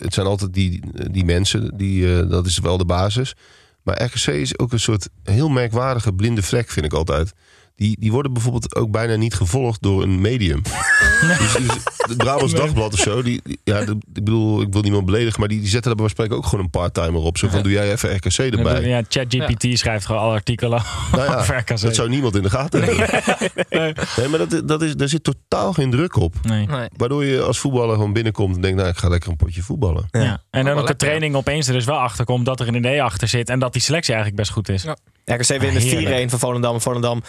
[0.00, 0.80] het zijn altijd die,
[1.10, 3.34] die mensen, die, eh, dat is wel de basis.
[3.82, 7.32] Maar RKC is ook een soort heel merkwaardige blinde vlek, vind ik altijd.
[7.76, 10.62] Die, die worden bijvoorbeeld ook bijna niet gevolgd door een medium.
[11.38, 11.66] dus, dus
[11.96, 15.40] het Brabants Dagblad of zo, die, die- ja, de- ik bedoel, ik wil niemand beledigen,
[15.40, 17.38] maar die, die zetten daar bij spreken ook gewoon een part-timer op.
[17.38, 18.88] Zo van, doe jij even RKC erbij.
[18.88, 21.80] Ja, ChatGPT schrijft gewoon alle artikelen Nou ja, over RKC.
[21.80, 23.20] dat zou niemand in de gaten hebben.
[24.16, 26.34] Nee, maar dat, dat is, daar zit totaal geen druk op.
[26.42, 26.66] Nee.
[26.66, 26.88] Nee.
[26.96, 30.08] Waardoor je als voetballer gewoon binnenkomt en denkt, nou, ik ga lekker een potje voetballen.
[30.10, 30.42] Ja.
[30.50, 33.02] En dan ook de training opeens er dus wel achter komt dat er een idee
[33.02, 33.48] achter zit.
[33.48, 34.82] En dat die selectie eigenlijk best goed is.
[34.82, 34.96] Ja.
[35.24, 36.26] RKC wint met heerlijk.
[36.26, 36.80] 4-1 van Volendam.
[36.80, 37.22] Volendam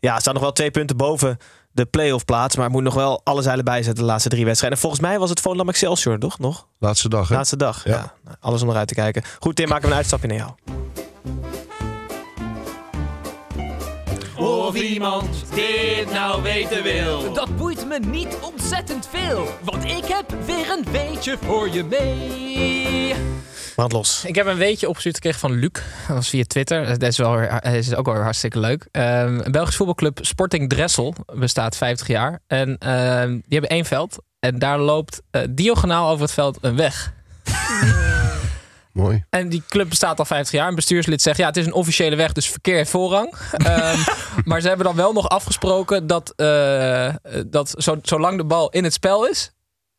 [0.00, 1.38] ja, staat nog wel twee punten boven
[1.72, 2.56] de play-off plaats.
[2.56, 4.78] Maar moet nog wel alle zeilen bijzetten de laatste drie wedstrijden.
[4.78, 6.38] En volgens mij was het Volendam Excelsior, toch?
[6.38, 6.68] Nog?
[6.78, 7.34] Laatste dag, hè?
[7.34, 7.84] Laatste dag.
[7.84, 7.90] Ja.
[7.90, 8.12] Ja.
[8.24, 9.22] nou, alles om eruit te kijken.
[9.38, 10.50] Goed, Tim, maken we een uitstapje naar jou.
[14.36, 17.32] Of iemand dit nou weten wil.
[17.32, 23.14] Dat boeit me niet ontzettend veel, want ik heb weer een weetje voor je mee.
[23.74, 24.24] Brand los.
[24.24, 25.70] Ik heb een weetje opgestuurd gekregen van Luc.
[26.06, 26.98] Dat was via Twitter.
[26.98, 28.88] Dat is, wel, dat is ook wel hartstikke leuk.
[28.90, 32.40] Ehm, een Belgisch voetbalclub Sporting Dressel bestaat 50 jaar.
[32.46, 34.16] En ehm, die hebben één veld.
[34.40, 37.12] En daar loopt eh, diagonaal over het veld een weg.
[38.92, 39.24] Mooi.
[39.30, 40.68] En die club bestaat al 50 jaar.
[40.68, 43.34] Een bestuurslid zegt, ja, het is een officiële weg, dus verkeer heeft voorrang.
[43.52, 43.98] Ehm,
[44.44, 47.14] maar ze hebben dan wel nog afgesproken dat, eh,
[47.46, 49.53] dat zo, zolang de bal in het spel is,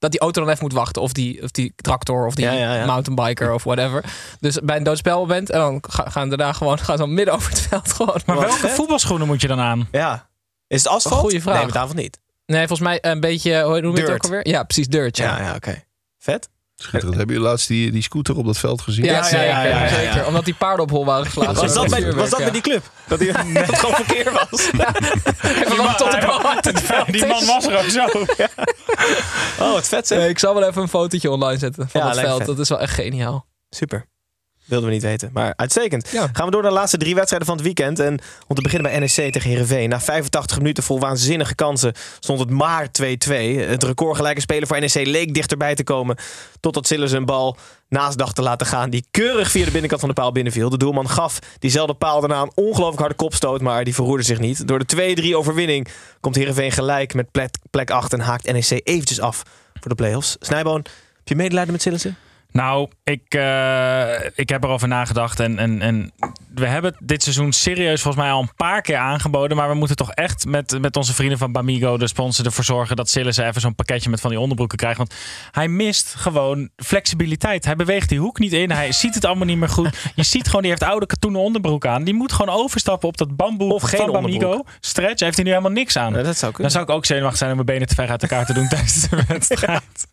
[0.06, 1.02] dat die auto dan even moet wachten.
[1.02, 2.86] Of die, of die tractor, of die Ja, ja, ja.
[2.86, 4.04] mountainbiker, of whatever.
[4.40, 7.50] Dus bij een doodspel bent en dan ga- gaan daarna gewoon gaan ze midden over
[7.50, 8.20] het veld gewoon.
[8.26, 8.72] Maar Wat welke vet.
[8.72, 9.88] voetbalschoenen moet je dan aan?
[9.92, 10.30] Ja.
[10.68, 11.20] Is het asfalt?
[11.20, 11.56] Goeie vraag.
[11.58, 12.20] Nee, met avond niet.
[12.46, 14.48] Nee, volgens mij een beetje, hoe noem je het ook alweer?
[14.48, 15.18] Ja, precies, dirt.
[15.18, 15.84] Ja, Ja, ja, oké.
[16.20, 16.50] Vet.
[16.76, 17.16] Schitterend.
[17.18, 19.06] Hebben jullie laatst die, die scooter op dat veld gezien?
[19.06, 19.88] Ja, Ja, ja, zeker, ja, ja, ja.
[19.88, 20.26] zeker.
[20.28, 21.56] Omdat die paarden op hol waren geslagen.
[21.56, 22.84] Was dat, bij, het was dat bij vuurwerk, die club?
[23.08, 24.70] Dat hij dat het gewoon verkeer was?
[24.78, 24.96] ja.
[25.62, 28.06] Even wachten tot de bal uit het veld Die man was er ook zo.
[29.60, 30.18] Oh, wat vet zeg.
[30.18, 32.38] Nee, ik zal wel even een fotootje online zetten van Ja, het veld.
[32.38, 32.48] vet.
[32.48, 33.46] Dat is wel echt geniaal.
[33.70, 34.06] Super.
[34.66, 36.10] Wilden we niet weten, maar uitstekend.
[36.10, 36.30] Ja.
[36.34, 38.00] Gaan we door naar de laatste drie wedstrijden van het weekend.
[38.00, 39.90] En om te beginnen bij NEC tegen Heerenveen.
[39.90, 42.90] Na 85 minuten vol waanzinnige kansen stond het maar 2-2.
[43.58, 46.18] Het recordgelijke speler voor NEC leek dichterbij te komen.
[46.60, 47.58] Totdat Sillis een bal
[47.90, 48.90] naast dacht te laten gaan.
[48.90, 50.70] Die keurig via de binnenkant van de paal binnenviel.
[50.70, 53.62] De doelman gaf diezelfde paal daarna een ongelooflijk harde kopstoot.
[53.62, 54.68] Maar die verroerde zich niet.
[54.68, 55.88] Door de 2-3 overwinning
[56.20, 58.14] komt Heerenveen gelijk met plek, plek 8.
[58.14, 59.44] En haakt NEC eventjes af
[59.80, 60.36] voor de play-offs.
[60.40, 60.86] Snijboon,
[61.18, 62.18] heb je medelijden met Sillissen?
[62.56, 65.40] Nou, ik, eh, ik heb erover nagedacht.
[65.40, 66.12] En, en, en
[66.56, 69.58] we hebben dit seizoen serieus volgens mij al een paar keer aangeboden.
[69.58, 72.96] Maar we moeten toch echt met, met onze vrienden van Bamigo, de sponsor, ervoor zorgen
[72.96, 74.98] dat Sillissen even zo'n pakketje met van die onderbroeken krijgt.
[74.98, 75.14] Want
[75.52, 77.66] hij mist gewoon flexibiliteit.
[77.66, 78.72] Hij beweegt die hoek niet in.
[78.72, 79.98] Hij ziet het allemaal niet meer goed.
[80.16, 82.04] Je ziet gewoon, die heeft oude katoenen onderbroek aan.
[82.04, 84.64] Die moet gewoon overstappen op dat bamboe Of geen van Bamigo.
[84.80, 86.14] Stretch heeft hij nu helemaal niks aan.
[86.14, 86.54] Ja, dat zou.
[86.58, 88.68] Dan zou ik ook zenuwachtig zijn om mijn benen te ver uit elkaar te doen
[88.68, 90.08] tijdens de wedstrijd.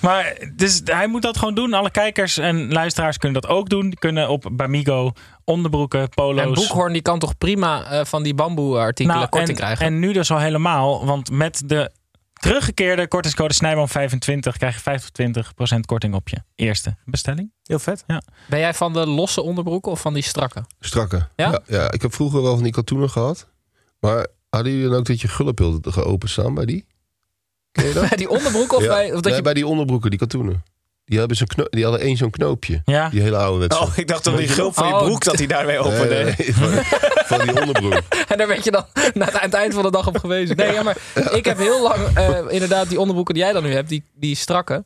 [0.00, 1.72] Maar dus hij moet dat gewoon doen.
[1.72, 3.88] Alle kijkers en luisteraars kunnen dat ook doen.
[3.88, 5.12] Die kunnen op Bamigo
[5.46, 6.44] onderbroeken, polo's.
[6.44, 9.86] En Boekhoorn die kan toch prima eh, van die bamboe artikelen Nou, korting en, krijgen.
[9.86, 11.06] En nu dus al helemaal.
[11.06, 11.90] Want met de
[12.32, 15.00] teruggekeerde kortingscode Snijboom 25 krijg je
[15.76, 17.52] 25% korting op je eerste bestelling.
[17.62, 18.04] Heel vet.
[18.06, 18.22] Ja.
[18.48, 20.64] Ben jij van de losse onderbroeken of van die strakke?
[20.80, 21.28] Strakke.
[21.36, 21.60] Ja?
[21.66, 21.90] ja?
[21.92, 23.48] ik heb vroeger wel van die katoenen gehad.
[24.00, 26.86] Maar hadden jullie dan ook dat je gullepilden geopend staan bij die?
[28.08, 28.88] Bij die onderbroeken of Ja.
[28.88, 29.06] bij...
[29.06, 29.42] Of dat Nee, je...
[29.42, 30.62] bij die onderbroeken, die katoenen.
[31.08, 32.82] Die, hebben zo'n kno- die hadden één zo'n knoopje.
[32.84, 33.08] Ja.
[33.08, 33.90] Die hele oude wedstrijd.
[33.90, 36.14] Oh, ik dacht dat die gulp van je Oh, broek dat hij daarmee opende.
[36.14, 36.68] Nee, nee, van,
[37.26, 38.02] van die onderbroek.
[38.28, 38.84] En daar werd je dan
[39.14, 40.56] na het, aan het eind van de dag op gewezen.
[40.56, 40.96] Nee, ja, maar
[41.32, 44.36] ik heb heel lang eh, inderdaad die onderbroeken die jij dan nu hebt, die, die
[44.36, 44.84] strakke.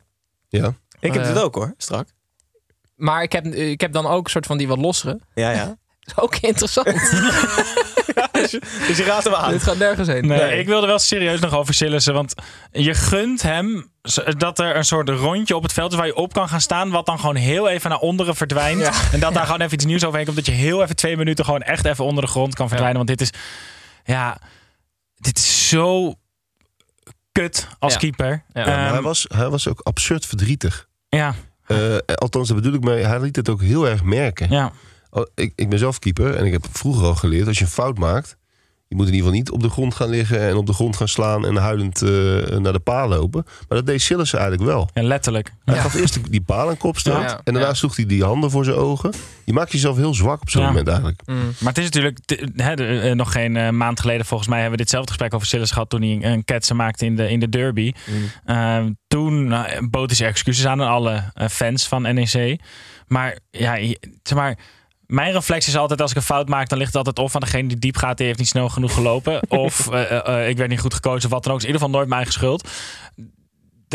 [0.49, 0.73] Ja.
[0.99, 1.33] Ik heb Eh.
[1.33, 2.07] dit ook hoor, strak.
[2.95, 5.19] Maar ik heb, ik heb dan ook een soort van die wat lossere.
[5.33, 5.65] Ja, ja.
[6.01, 6.87] Dat is ook interessant.
[8.87, 9.51] Dus je raadt hem aan.
[9.51, 10.27] Dit gaat nergens heen.
[10.27, 10.59] Nee, Nee.
[10.59, 12.13] ik wilde wel serieus nog over Sillissen.
[12.13, 12.33] Want
[12.71, 13.91] je gunt hem
[14.37, 16.89] dat er een soort rondje op het veld is waar je op kan gaan staan.
[16.89, 18.79] Wat dan gewoon heel even naar onderen verdwijnt.
[18.81, 18.91] Ja.
[19.11, 20.37] En dat daar gewoon even iets nieuws overheen komt.
[20.37, 22.97] Dat je heel even twee minuten gewoon echt even onder de grond kan verdwijnen.
[22.97, 23.29] Want dit is,
[24.03, 24.37] ja,
[25.15, 26.13] dit is zo
[27.31, 27.99] kut als Ja.
[27.99, 28.43] keeper.
[28.53, 30.87] Ehm, hij, was, hij was ook absurd verdrietig.
[31.09, 31.33] ja,
[31.67, 33.03] Eh, althans, daar bedoel ik mee.
[33.05, 34.49] Hij liet het ook heel erg merken.
[34.49, 34.71] ja.
[35.11, 37.47] Oh, ik, ik ben zelf keeper en ik heb vroeger al geleerd...
[37.47, 38.37] als je een fout maakt...
[38.87, 40.39] je moet in ieder geval niet op de grond gaan liggen...
[40.39, 42.09] en op de grond gaan slaan en huilend eh,
[42.57, 43.43] naar de paal lopen.
[43.45, 44.89] Maar dat deed Sillissen eigenlijk wel.
[44.93, 45.51] ja letterlijk.
[45.65, 45.81] Hij Ja.
[45.81, 47.21] gaf eerst die- paal een kopstoot...
[47.21, 47.41] Ja.
[47.43, 49.13] en daarna sloeg hij die handen voor zijn ogen.
[49.45, 51.21] Je maakt jezelf heel zwak op zo'n moment eigenlijk.
[51.25, 51.35] Mm.
[51.59, 54.83] Maar het is natuurlijk de- eh, nog geen eh, maand geleden volgens mij hebben we
[54.83, 57.91] ditzelfde gesprek over Sillis gehad toen hij een, ketsen maakte in de, in de derby.
[58.45, 62.59] Ehm, toen nou, bood hij zijn excuses aan aan alle fans van NEC.
[63.07, 63.75] Maar ja,
[64.23, 64.57] zeg maar.
[65.11, 67.41] Mijn reflex is altijd als ik een fout maak, dan ligt het altijd of aan
[67.41, 69.41] degene die diep gaat, die heeft niet snel genoeg gelopen.
[69.65, 71.59] of eh, eh, eh, ik werd niet goed gekozen of wat dan ook.
[71.59, 72.69] Is in ieder geval nooit mijn eigen schuld.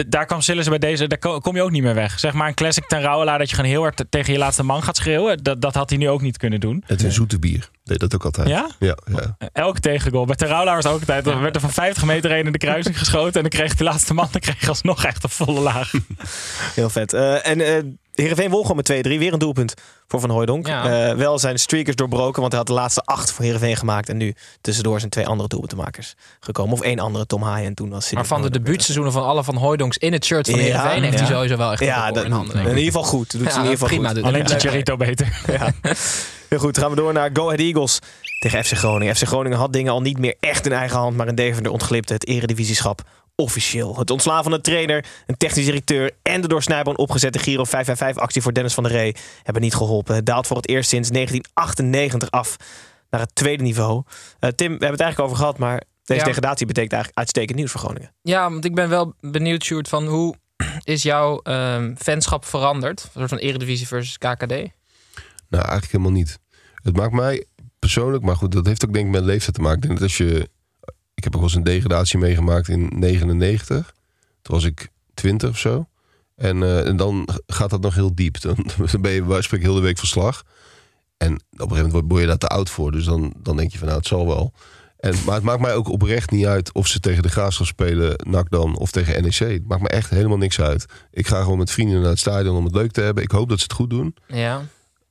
[0.08, 2.18] Daar kwam Sillissen bij deze, daar ko- kom je ook niet meer weg.
[2.18, 4.82] Zeg maar een classic ten Rauwelaar dat je gewoon heel hard tegen je laatste man
[4.82, 5.42] gaat schreeuwen.
[5.42, 6.82] Dat, dat had hij nu ook niet kunnen doen.
[6.86, 7.70] Het een zoete bier.
[7.86, 8.48] Deed dat ook altijd.
[8.48, 8.70] Ja?
[8.78, 9.36] Ja, ja.
[9.52, 10.24] Elke tegengoal.
[10.24, 11.24] Bij Terraula was het ook altijd.
[11.24, 13.34] Dan werd er van 50 meter heen in de kruising geschoten.
[13.34, 15.92] En dan kreeg de laatste man dan kreeg alsnog echt een volle laag.
[16.74, 17.12] Heel vet.
[17.12, 17.82] Eh, en eh
[18.14, 19.18] Heerenveen won gewoon met 2-3.
[19.18, 19.74] Weer een doelpunt
[20.08, 20.66] voor Van Hooijdonk.
[20.66, 21.08] Ja.
[21.08, 24.08] Eh, wel zijn streakers doorbroken, want hij had de laatste acht voor Heerenveen gemaakt.
[24.08, 26.72] En nu tussendoor zijn twee andere doelpuntenmakers gekomen.
[26.72, 27.66] Of één andere, Tom Haaien.
[27.66, 30.58] En toen was Maar van de debuutseizoenen van alle van Hooijdonks in het shirt van
[30.58, 32.56] Ja, Heerenveen heeft hij sowieso wel echt een Ja, dat, in handen.
[32.60, 33.30] in ieder geval goed.
[33.32, 34.08] Doet Ja, ze in ieder geval prima.
[34.08, 34.22] goed.
[34.22, 34.48] Alleen.
[34.48, 35.40] Chicharito beter.
[35.46, 35.72] Ja.
[36.48, 37.98] Heel goed, gaan we door naar Go Ahead Eagles
[38.38, 39.16] tegen FC Groningen.
[39.16, 42.12] FC Groningen had dingen al niet meer echt in eigen hand, maar in Deventer ontglipte
[42.12, 43.00] het eredivisieschap
[43.34, 43.98] officieel.
[43.98, 48.42] Het ontslaan van de trainer, een technisch directeur en de door Snijboon opgezette Giro 555-actie
[48.42, 50.14] voor Dennis van der Ree hebben niet geholpen.
[50.14, 52.56] Het daalt voor het eerst sinds 1998 af
[53.10, 54.02] naar het tweede niveau.
[54.38, 56.26] Eh, Tim, we hebben het eigenlijk over gehad, maar deze Ja.
[56.26, 58.12] degradatie betekent eigenlijk uitstekend nieuws voor Groningen.
[58.22, 60.34] Ja, want ik ben wel benieuwd, Sjoerd, van hoe
[60.84, 63.02] is jouw ehm, fanschap veranderd?
[63.02, 64.54] Een soort van Eredivisie versus KKD?
[65.48, 66.38] Nou, eigenlijk helemaal niet.
[66.74, 67.46] Het maakt mij
[67.78, 69.82] persoonlijk, maar goed, dat heeft ook denk ik met leeftijd te maken.
[69.82, 70.48] Ik dat als je,
[71.14, 73.94] ik heb ook wel eens een degradatie meegemaakt in 99.
[74.42, 75.88] Toen was ik 20 of zo.
[76.34, 78.40] En, eh, en dan gaat dat nog heel diep.
[78.40, 78.66] Dan,
[79.00, 80.42] ben je bij heel de week verslag.
[81.16, 82.92] En op een gegeven moment word je daar te oud voor.
[82.92, 84.52] Dus dan, dan denk je van nou, het zal wel.
[84.96, 88.16] En, maar het maakt mij ook oprecht niet uit of ze tegen de Graafschap spelen,
[88.28, 89.38] NAC dan, of tegen NEC.
[89.38, 90.86] Het maakt me echt helemaal niks uit.
[91.10, 93.22] Ik ga gewoon met vrienden naar het stadion om het leuk te hebben.
[93.22, 94.16] Ik hoop dat ze het goed doen.
[94.26, 94.62] Ja.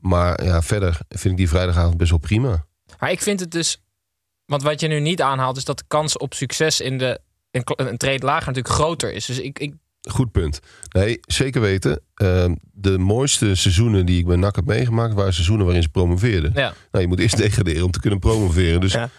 [0.08, 2.66] Maar ja, verder vind ik die vrijdagavond best wel prima.
[3.00, 3.82] Maar ik vind het dus...
[4.46, 7.20] Want wat je nu niet aanhaalt, is dat de kans op succes in de
[7.52, 9.26] een, een trade lager natuurlijk groter is.
[9.26, 9.74] Dus ik, ik
[10.10, 10.60] Goed punt.
[10.90, 12.02] Nee, zeker weten.
[12.16, 15.14] Ehm, de mooiste seizoenen die ik bij NAC heb meegemaakt...
[15.14, 16.52] waren seizoenen waarin ze promoveerden.
[16.56, 16.74] ja.
[16.92, 18.82] Nou, je moet eerst degraderen om te kunnen promoveren.
[18.82, 19.10] Dus Ja.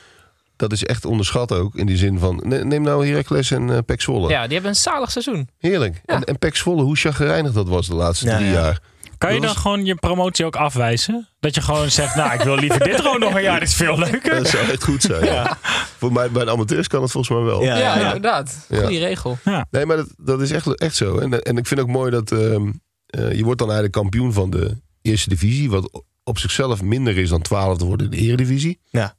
[0.57, 1.75] dat is echt onderschat ook.
[1.75, 2.43] In die zin van...
[2.45, 4.29] ne- Neem nou Heracles en uh, Pek Zwolle.
[4.29, 5.49] ja, die hebben een zalig seizoen.
[5.59, 6.01] Heerlijk.
[6.05, 6.15] Ja.
[6.15, 8.53] En, en Pek Zwolle, hoe chagrijnig dat was de laatste Ja, drie ja.
[8.53, 8.81] jaar.
[9.19, 11.29] Kan je dan was- gewoon je promotie ook afwijzen?
[11.41, 13.61] Dat je gewoon zegt, nou, ik wil liever dit gewoon nog een jaar.
[13.61, 14.35] Dit is veel leuker.
[14.37, 15.25] Dat zou echt goed zijn.
[15.25, 15.59] ja.
[15.99, 17.63] Voor mij, bij de amateurs kan het volgens mij wel.
[17.63, 18.67] Ja, Ja, ja, inderdaad.
[18.69, 18.81] Ja.
[18.81, 19.39] Goeie regel.
[19.71, 21.19] Nee, maar dat, dat is echt, echt zo.
[21.19, 22.71] En, en ik vind ook mooi dat ehm,
[23.07, 25.71] eh, je wordt dan eigenlijk kampioen van de eerste divisie.
[25.71, 28.81] Wat op zichzelf minder is dan twaalfde worden in de eredivisie.
[28.91, 29.15] Ja.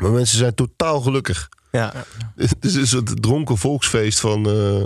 [0.00, 1.48] Maar mensen zijn totaal gelukkig.
[1.72, 1.92] Ja.
[2.36, 4.82] Het is een soort dronken volksfeest van, eh,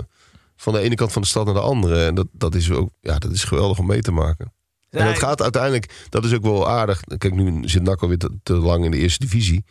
[0.55, 2.05] van de ene kant van de stad naar de andere.
[2.05, 4.53] En dat, dat, is ook, ja, dat is geweldig om mee te maken.
[4.89, 6.99] En het gaat uiteindelijk, dat is ook wel aardig.
[7.17, 9.65] Kijk, nu zit NAC alweer te, te lang in de eerste divisie.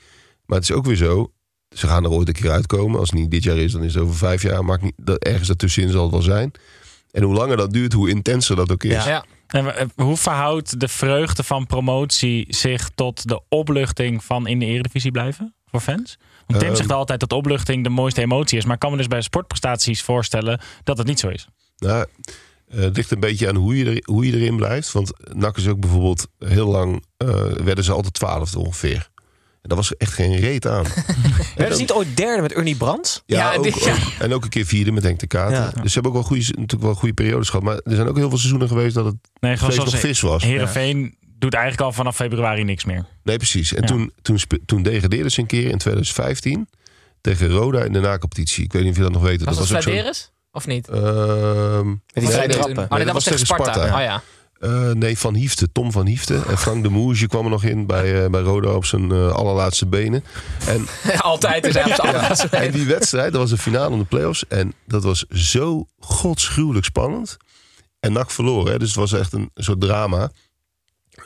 [0.46, 1.32] Maar het is ook weer zo,
[1.68, 2.98] ze gaan er ooit een keer uitkomen.
[2.98, 4.64] Als het niet dit jaar is, dan is het over vijf jaar.
[4.64, 6.50] Maakt niet, dat, ergens ertussenin zal het wel zijn.
[7.10, 9.04] En hoe langer dat duurt, hoe intenser dat ook is.
[9.04, 9.24] Ja.
[9.46, 14.66] En eh, hoe verhoudt de vreugde van promotie zich tot de opluchting van in de
[14.66, 16.18] Eredivisie blijven voor fans?
[16.46, 16.76] Want Tim Ehm.
[16.76, 18.64] zegt altijd dat opluchting de mooiste emotie is.
[18.64, 21.48] Maar ik kan me dus bij sportprestaties voorstellen dat het niet zo is.
[21.78, 22.06] Nou,
[22.68, 24.92] eh, het ligt een beetje aan hoe je, er, hoe je erin blijft.
[24.92, 27.04] Want NAC is ook bijvoorbeeld heel lang...
[27.16, 27.28] eh,
[27.64, 29.12] werden ze altijd twaalfde ongeveer.
[29.62, 30.84] En daar was echt geen reet aan.
[31.56, 33.22] Werden ze niet ooit derde met Ernie Brands?
[33.26, 33.92] Ja, Ja, ook, die- ja.
[33.92, 35.54] ook- en ook een keer vierde met Henk de Kater.
[35.56, 35.70] Ja.
[35.82, 37.64] Dus ze hebben ook wel goede, natuurlijk wel goede periodes gehad.
[37.64, 40.20] Maar er zijn ook heel veel seizoenen geweest dat het Nee, gewoon vlees nog vis
[40.20, 40.42] was.
[40.42, 43.04] Heerenveen doet eigenlijk al vanaf februari niks meer.
[43.22, 43.74] Nee, precies.
[43.74, 43.86] En Ja.
[43.88, 46.68] toen, toen, toen degradeerden ze een keer in 2015
[47.20, 48.64] tegen Roda in de nacompetitie.
[48.64, 49.44] Ik weet niet of je dat nog weet.
[49.44, 50.32] Was dat ook zo'n- Vladeris?
[50.52, 50.88] Of niet?
[50.88, 52.74] Ehm, die vrije nee, trappen.
[52.74, 53.84] toen- Oh nee, dat was tegen Sparta.
[53.84, 54.22] Oh ja.
[54.60, 55.72] Eh, nee, Van Hiefte.
[55.72, 56.42] Tom van Hiefte.
[56.48, 59.28] En Frank de Moerje kwam er nog in bij, eh, bij Roda op zijn eh,
[59.32, 60.24] allerlaatste benen.
[60.66, 60.86] En,
[61.20, 64.04] Altijd is hij op zijn allerlaatste en die wedstrijd, dat was een finale om de
[64.04, 64.46] play-offs.
[64.48, 67.36] En dat was zo godsgruwelijk spannend.
[68.00, 68.72] En NAC verloren.
[68.72, 70.30] Hè, dus het was echt een soort drama.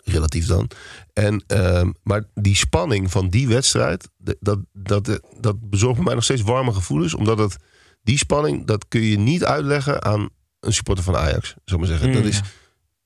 [0.09, 0.71] Relatief dan.
[1.13, 4.09] En, ehm, maar die spanning van die wedstrijd,
[4.41, 7.15] dat, dat, dat bezorgt mij nog steeds warme gevoelens.
[7.15, 7.57] Omdat het,
[8.03, 10.29] die spanning, dat kun je niet uitleggen aan
[10.61, 11.55] een supporter van Ajax.
[11.65, 12.13] Zou maar zeggen.
[12.13, 12.41] Dat is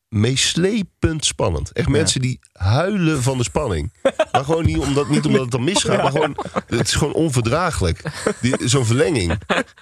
[0.08, 1.72] meeslepend spannend.
[1.72, 3.92] Echt mensen die huilen van de spanning.
[4.32, 6.36] Maar gewoon niet omdat, niet omdat het dan misgaat, maar gewoon,
[6.66, 8.02] het is gewoon onverdraaglijk.
[8.40, 9.40] Die- Zo'n verlenging.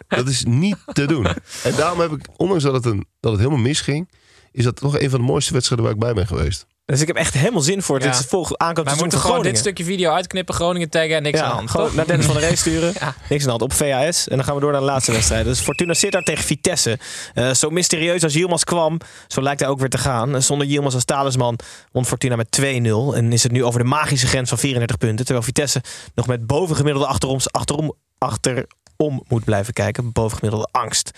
[0.08, 1.26] Dat is niet te doen.
[1.62, 4.10] En daarom heb ik, ondanks dat het, een, dat het helemaal misging,
[4.52, 6.66] is dat nog een van de mooiste wedstrijden waar ik bij ben geweest.
[6.90, 9.84] Dus ik heb echt helemaal zin voor dit volgende aankomst Wij moeten gewoon dit stukje
[9.84, 11.70] video uitknippen, Groningen taggen en niks aan de hand.
[11.70, 12.92] Gewoon naar Dennis van der Ree sturen.
[13.00, 13.14] Ja.
[13.28, 13.62] Niks aan de hand.
[13.62, 14.28] Op VHS.
[14.28, 15.44] En dan gaan we door naar de laatste wedstrijd.
[15.44, 16.98] Dus Fortuna Sittard tegen Vitesse.
[17.34, 20.34] Eh, zo mysterieus als Yilmaz kwam, zo lijkt hij ook weer te gaan.
[20.34, 21.58] Eh, Zonder Yilmaz als talisman
[21.92, 23.14] won Fortuna met 2-0.
[23.14, 25.24] En is het nu over de magische grens van 34 punten.
[25.24, 25.82] Terwijl Vitesse
[26.14, 30.12] nog met bovengemiddelde achterom, achterom, achterom moet blijven kijken.
[30.12, 31.10] Bovengemiddelde angst.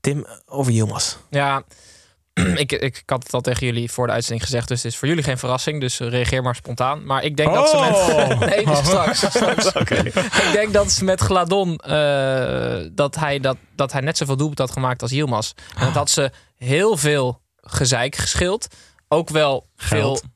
[0.00, 1.16] Tim, over Yilmaz.
[1.30, 1.62] Ja,
[2.64, 5.08] ik, ik had het al tegen jullie voor de uitzending gezegd, dus het is voor
[5.08, 5.80] jullie geen verrassing.
[5.80, 7.04] Dus eh, reageer maar spontaan.
[7.04, 8.28] Maar ik denk dat ze Oh!
[8.28, 8.38] met.
[8.64, 9.18] nee, straks.
[9.30, 9.66] straks.
[9.72, 11.76] Ik denk dat ze met Gladon.
[11.76, 15.52] eh, dat, hij dat, dat hij net zoveel doelpunt had gemaakt als Yilmaz.
[15.78, 18.66] En dat had ze heel veel gezeik geschild.
[19.08, 20.18] Ook wel Geld.
[20.20, 20.30] veel.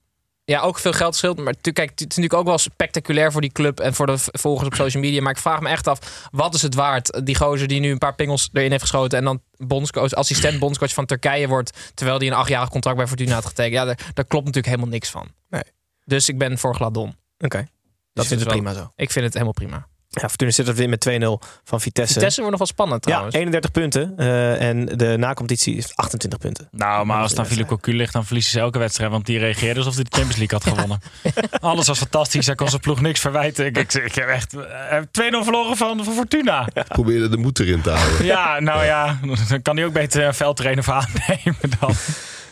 [0.52, 1.38] Ja, ook veel geld scheelt.
[1.38, 4.66] Maar kijk, het is natuurlijk ook wel spectaculair voor die club en voor de volgers
[4.68, 5.22] op social media.
[5.22, 7.20] Maar ik vraag me echt af, wat is het waard?
[7.26, 10.92] Die gozer die nu een paar pingels erin heeft geschoten en dan bondscoach, assistent bondscoach
[10.92, 13.74] van Turkije wordt, terwijl die een achtjarig contract bij Fortuna had getekend.
[13.74, 15.28] Ja, daar, daar klopt natuurlijk helemaal niks van.
[15.48, 15.62] Nee.
[16.04, 17.16] Dus ik ben voor Gladon.
[17.38, 17.56] Oké.
[17.58, 17.68] Dat
[18.12, 18.92] Dat is is wel- prima zo.
[18.96, 19.86] Ik vind het helemaal prima.
[20.20, 21.26] Ja, Fortuna Sittard wint met 2-0
[21.64, 22.12] van Vitesse.
[22.12, 23.34] Vitesse wordt nog wel spannend Ja, trouwens.
[23.36, 24.12] 31 punten.
[24.16, 26.68] eh, en de nacompetitie is 28 punten.
[26.70, 29.10] Nou, maar als het aan Philippe Cocu ligt, dan verliezen ze elke wedstrijd.
[29.10, 31.00] Want die reageerde alsof hij de Champions League had gewonnen.
[31.70, 32.46] Alles was fantastisch.
[32.46, 33.66] Hij kon zijn ploeg niks verwijten.
[33.66, 35.02] Ik, ik, ik heb echt eh, 2-0
[35.42, 36.68] verloren van, van Fortuna.
[36.88, 38.24] Probeerde de moed erin te houden.
[38.24, 41.94] Ja, nou ja, dan kan hij ook beter een veldtrainer voor aannemen dan.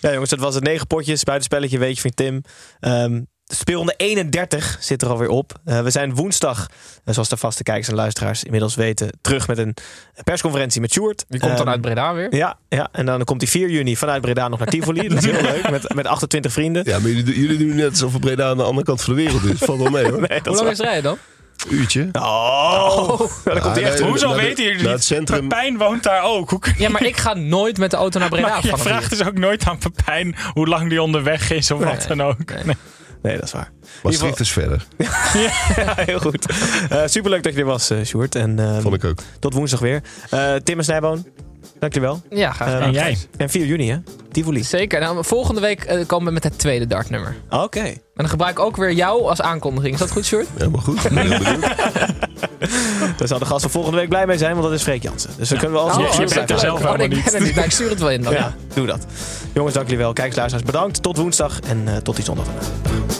[0.00, 0.64] Ja, jongens, dat was het.
[0.64, 2.42] Negen potjes, buitenspelletje, weet je van Tim.
[3.50, 5.52] Ehm speelronde 31 zit er alweer op.
[5.64, 6.66] Eh, we zijn woensdag,
[7.04, 9.76] eh, zoals de vaste kijkers en luisteraars inmiddels weten, terug met een
[10.24, 11.24] persconferentie met Sjoerd.
[11.28, 12.34] Die komt dan Ehm, uit Breda weer.
[12.34, 15.08] Ja, ja, en dan komt hij 4 juni vanuit Breda nog naar Tivoli.
[15.08, 16.82] Dat is heel leuk, met, met 28 vrienden.
[16.86, 19.44] Ja, maar jullie, jullie doen net alsof Breda aan de andere kant van de wereld
[19.44, 19.58] is.
[19.58, 20.20] Valt wel mee hoor.
[20.28, 21.18] Nee, Hoe lang is rijden dan?
[21.68, 22.08] Uurtje.
[22.12, 23.98] Oh, dan komt hij echt.
[24.00, 24.90] nee, Hoezo de- weten jullie niet?
[24.90, 25.48] het centrum.
[25.48, 26.50] Pepijn woont daar ook.
[26.50, 28.48] Hoe kun Ja, maar ik ga nooit met de auto naar Breda.
[28.48, 29.18] Maar je vraagt hier.
[29.18, 32.36] dus ook nooit aan Pepijn hoe lang die onderweg is of wat dan ook.
[32.54, 32.64] Nee.
[32.64, 32.74] Nee,
[33.22, 33.70] dat is waar.
[34.02, 34.86] Maastricht is verder.
[35.76, 36.46] Ja, heel goed.
[36.88, 38.34] Eh, superleuk dat je er was, uh, Sjoerd.
[38.34, 39.18] En ehm, Vond ik ook.
[39.38, 40.02] tot woensdag weer.
[40.30, 41.26] Eh, Tim en Snijboon,
[41.80, 42.22] dankjewel.
[42.30, 42.88] Ja, graag Eh, gedaan.
[42.88, 43.16] En jij?
[43.36, 43.96] En 4 juni, hè?
[44.32, 44.64] Tivoli.
[44.64, 45.00] Zeker.
[45.00, 47.36] Nou, volgende week eh, komen we met het tweede dartnummer.
[47.50, 47.80] Oké.
[47.80, 49.92] En dan gebruik ik ook weer jou als aankondiging.
[49.94, 50.46] Is dat goed, Sjoerd?
[50.56, 51.02] Helemaal goed.
[53.18, 55.30] Daar zal de gast van volgende week blij mee zijn, want dat is Freek Jansen.
[55.36, 57.54] Dus dan kunnen we als je als bent er zelf Oh, helemaal ben er niet.
[57.54, 58.32] Nou, ik stuur het wel in dan.
[58.32, 59.06] Ja, doe dat.
[59.52, 60.12] Jongens, dank jullie wel.
[60.12, 61.02] Kijkers, luisteraars, bedankt.
[61.02, 63.19] Tot woensdag en eh, tot die zondag vandaag.